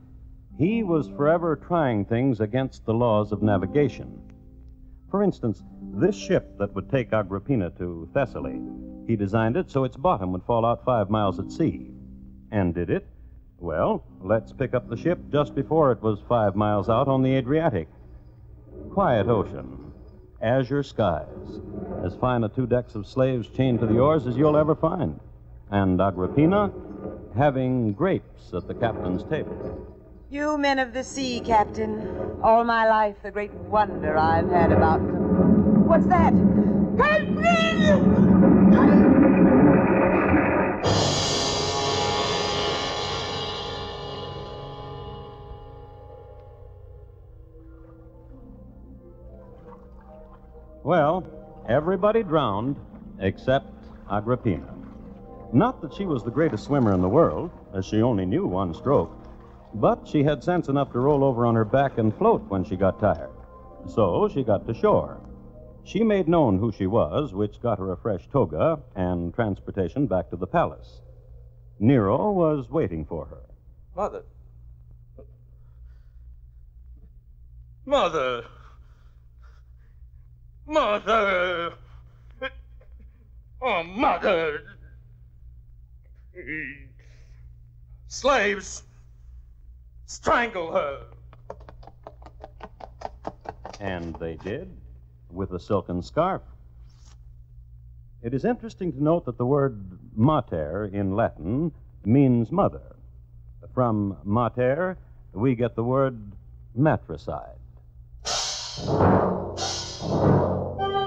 he 0.59 0.83
was 0.83 1.09
forever 1.09 1.57
trying 1.57 2.05
things 2.05 2.41
against 2.41 2.85
the 2.87 2.95
laws 2.95 3.33
of 3.33 3.43
navigation. 3.43 4.21
For 5.11 5.23
instance, 5.23 5.63
this 5.95 6.17
ship 6.17 6.57
that 6.59 6.75
would 6.75 6.91
take 6.91 7.13
Agrippina 7.13 7.71
to 7.79 8.09
Thessaly, 8.15 8.61
he 9.07 9.17
designed 9.17 9.57
it 9.57 9.71
so 9.71 9.85
its 9.85 9.97
bottom 9.97 10.33
would 10.33 10.43
fall 10.45 10.65
out 10.65 10.85
five 10.85 11.11
miles 11.11 11.39
at 11.39 11.53
sea. 11.53 11.91
And 12.51 12.75
did 12.75 12.91
it? 12.91 13.07
Well, 13.59 14.05
let's 14.21 14.53
pick 14.53 14.75
up 14.75 14.89
the 14.89 14.97
ship 14.97 15.19
just 15.31 15.55
before 15.55 15.93
it 15.93 16.03
was 16.03 16.19
five 16.29 16.57
miles 16.57 16.89
out 16.89 17.09
on 17.09 17.23
the 17.23 17.35
Adriatic. 17.35 17.89
Quiet 18.93 19.29
ocean, 19.29 19.86
azure 20.41 20.83
skies, 20.83 21.27
as 22.05 22.15
fine 22.17 22.45
a 22.45 22.49
two 22.49 22.67
decks 22.67 22.95
of 22.95 23.07
slaves 23.07 23.49
chained 23.49 23.81
to 23.81 23.87
the 23.87 23.99
oars 23.99 24.27
as 24.27 24.37
you'll 24.37 24.57
ever 24.57 24.75
find. 24.75 25.19
And 25.71 26.01
Agrippina 26.01 26.73
having 27.37 27.93
grapes 27.93 28.55
at 28.55 28.69
the 28.69 28.75
captain's 28.75 29.25
table. 29.25 29.87
You 30.31 30.59
men 30.59 30.79
of 30.79 30.93
the 30.93 31.05
sea, 31.05 31.41
Captain. 31.41 32.39
All 32.43 32.65
my 32.65 32.89
life, 32.89 33.17
the 33.23 33.31
great 33.31 33.53
wonder 33.53 34.17
I've 34.17 34.49
had 34.49 34.73
about 34.73 34.99
them. 34.99 35.87
What's 35.87 36.07
that? 36.07 36.33
Help 36.99 39.06
Well, 50.87 51.27
everybody 51.69 52.23
drowned 52.23 52.77
except 53.19 53.67
Agrippina. 54.09 54.73
Not 55.53 55.81
that 55.81 55.93
she 55.93 56.07
was 56.07 56.23
the 56.23 56.31
greatest 56.31 56.63
swimmer 56.63 56.95
in 56.95 57.03
the 57.03 57.09
world, 57.09 57.51
as 57.75 57.85
she 57.85 58.03
only 58.03 58.25
knew 58.25 58.47
one 58.47 58.73
stroke, 58.73 59.11
but 59.75 60.07
she 60.07 60.23
had 60.23 60.45
sense 60.45 60.69
enough 60.69 60.93
to 60.93 61.01
roll 61.01 61.25
over 61.25 61.45
on 61.45 61.57
her 61.57 61.65
back 61.65 61.99
and 61.99 62.17
float 62.17 62.43
when 62.51 62.63
she 62.63 62.77
got 62.77 63.01
tired. 63.01 63.33
So 63.89 64.29
she 64.29 64.45
got 64.45 64.65
to 64.69 64.75
shore. 64.75 65.19
She 65.83 66.05
made 66.05 66.29
known 66.29 66.61
who 66.61 66.71
she 66.71 66.87
was, 66.87 67.35
which 67.35 67.61
got 67.61 67.81
her 67.81 67.91
a 67.91 67.97
fresh 67.97 68.29
toga 68.29 68.79
and 68.95 69.35
transportation 69.35 70.07
back 70.07 70.31
to 70.31 70.37
the 70.37 70.47
palace. 70.47 71.01
Nero 71.81 72.31
was 72.31 72.71
waiting 72.71 73.05
for 73.05 73.27
her. 73.27 73.43
Mother. 73.97 74.23
Mother. 77.85 78.45
Mother! 80.67 81.75
Oh, 83.63 83.83
Mother! 83.85 84.63
Slaves! 88.09 88.83
Strangle 90.07 90.73
her! 90.73 91.05
And 93.81 94.15
they 94.17 94.37
did, 94.37 94.77
with 95.31 95.53
a 95.53 95.61
silken 95.61 96.03
scarf. 96.03 96.43
It 98.23 98.35
is 98.35 98.45
interesting 98.45 98.93
to 98.93 99.03
note 99.03 99.25
that 99.27 99.39
the 99.39 99.47
word 99.47 99.81
mater 100.15 100.87
in 100.93 101.15
Latin 101.15 101.73
means 102.05 102.51
mother. 102.51 102.97
From 103.75 104.17
mater, 104.25 104.99
we 105.33 105.55
get 105.55 105.77
the 105.77 105.85
word 105.85 106.33
matricide. 106.75 107.59
Your 110.01 111.06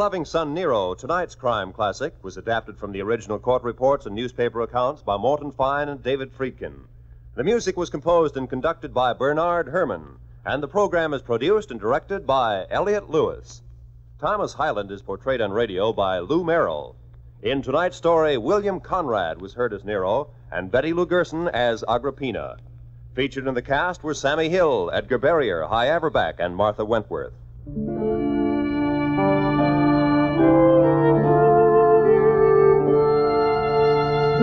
Loving 0.00 0.24
Son 0.24 0.54
Nero, 0.54 0.94
tonight's 0.94 1.34
crime 1.34 1.74
classic, 1.74 2.14
was 2.22 2.38
adapted 2.38 2.78
from 2.78 2.90
the 2.90 3.02
original 3.02 3.38
court 3.38 3.62
reports 3.62 4.06
and 4.06 4.14
newspaper 4.14 4.62
accounts 4.62 5.02
by 5.02 5.18
Morton 5.18 5.52
Fine 5.52 5.90
and 5.90 6.02
David 6.02 6.32
Friedkin. 6.32 6.84
The 7.34 7.44
music 7.44 7.76
was 7.76 7.90
composed 7.90 8.34
and 8.34 8.48
conducted 8.48 8.94
by 8.94 9.12
Bernard 9.12 9.68
Herrmann, 9.68 10.16
and 10.42 10.62
the 10.62 10.68
program 10.68 11.12
is 11.12 11.20
produced 11.20 11.70
and 11.70 11.78
directed 11.78 12.26
by 12.26 12.66
Elliott 12.70 13.10
Lewis. 13.10 13.60
Thomas 14.18 14.54
Hyland 14.54 14.90
is 14.90 15.02
portrayed 15.02 15.42
on 15.42 15.52
radio 15.52 15.92
by 15.92 16.20
Lou 16.20 16.44
Merrill. 16.44 16.96
In 17.42 17.60
tonight's 17.60 17.98
story, 17.98 18.38
William 18.38 18.80
Conrad 18.80 19.38
was 19.38 19.52
heard 19.52 19.74
as 19.74 19.84
Nero 19.84 20.30
and 20.50 20.70
Betty 20.70 20.94
Lou 20.94 21.04
Gerson 21.04 21.46
as 21.48 21.84
Agrippina. 21.86 22.56
Featured 23.12 23.46
in 23.46 23.52
the 23.52 23.60
cast 23.60 24.02
were 24.02 24.14
Sammie 24.14 24.48
Hill, 24.48 24.90
Edgar 24.94 25.18
Barrier, 25.18 25.64
Hy 25.64 25.88
Averback, 25.88 26.36
and 26.38 26.56
Martha 26.56 26.86
Wentworth. 26.86 27.34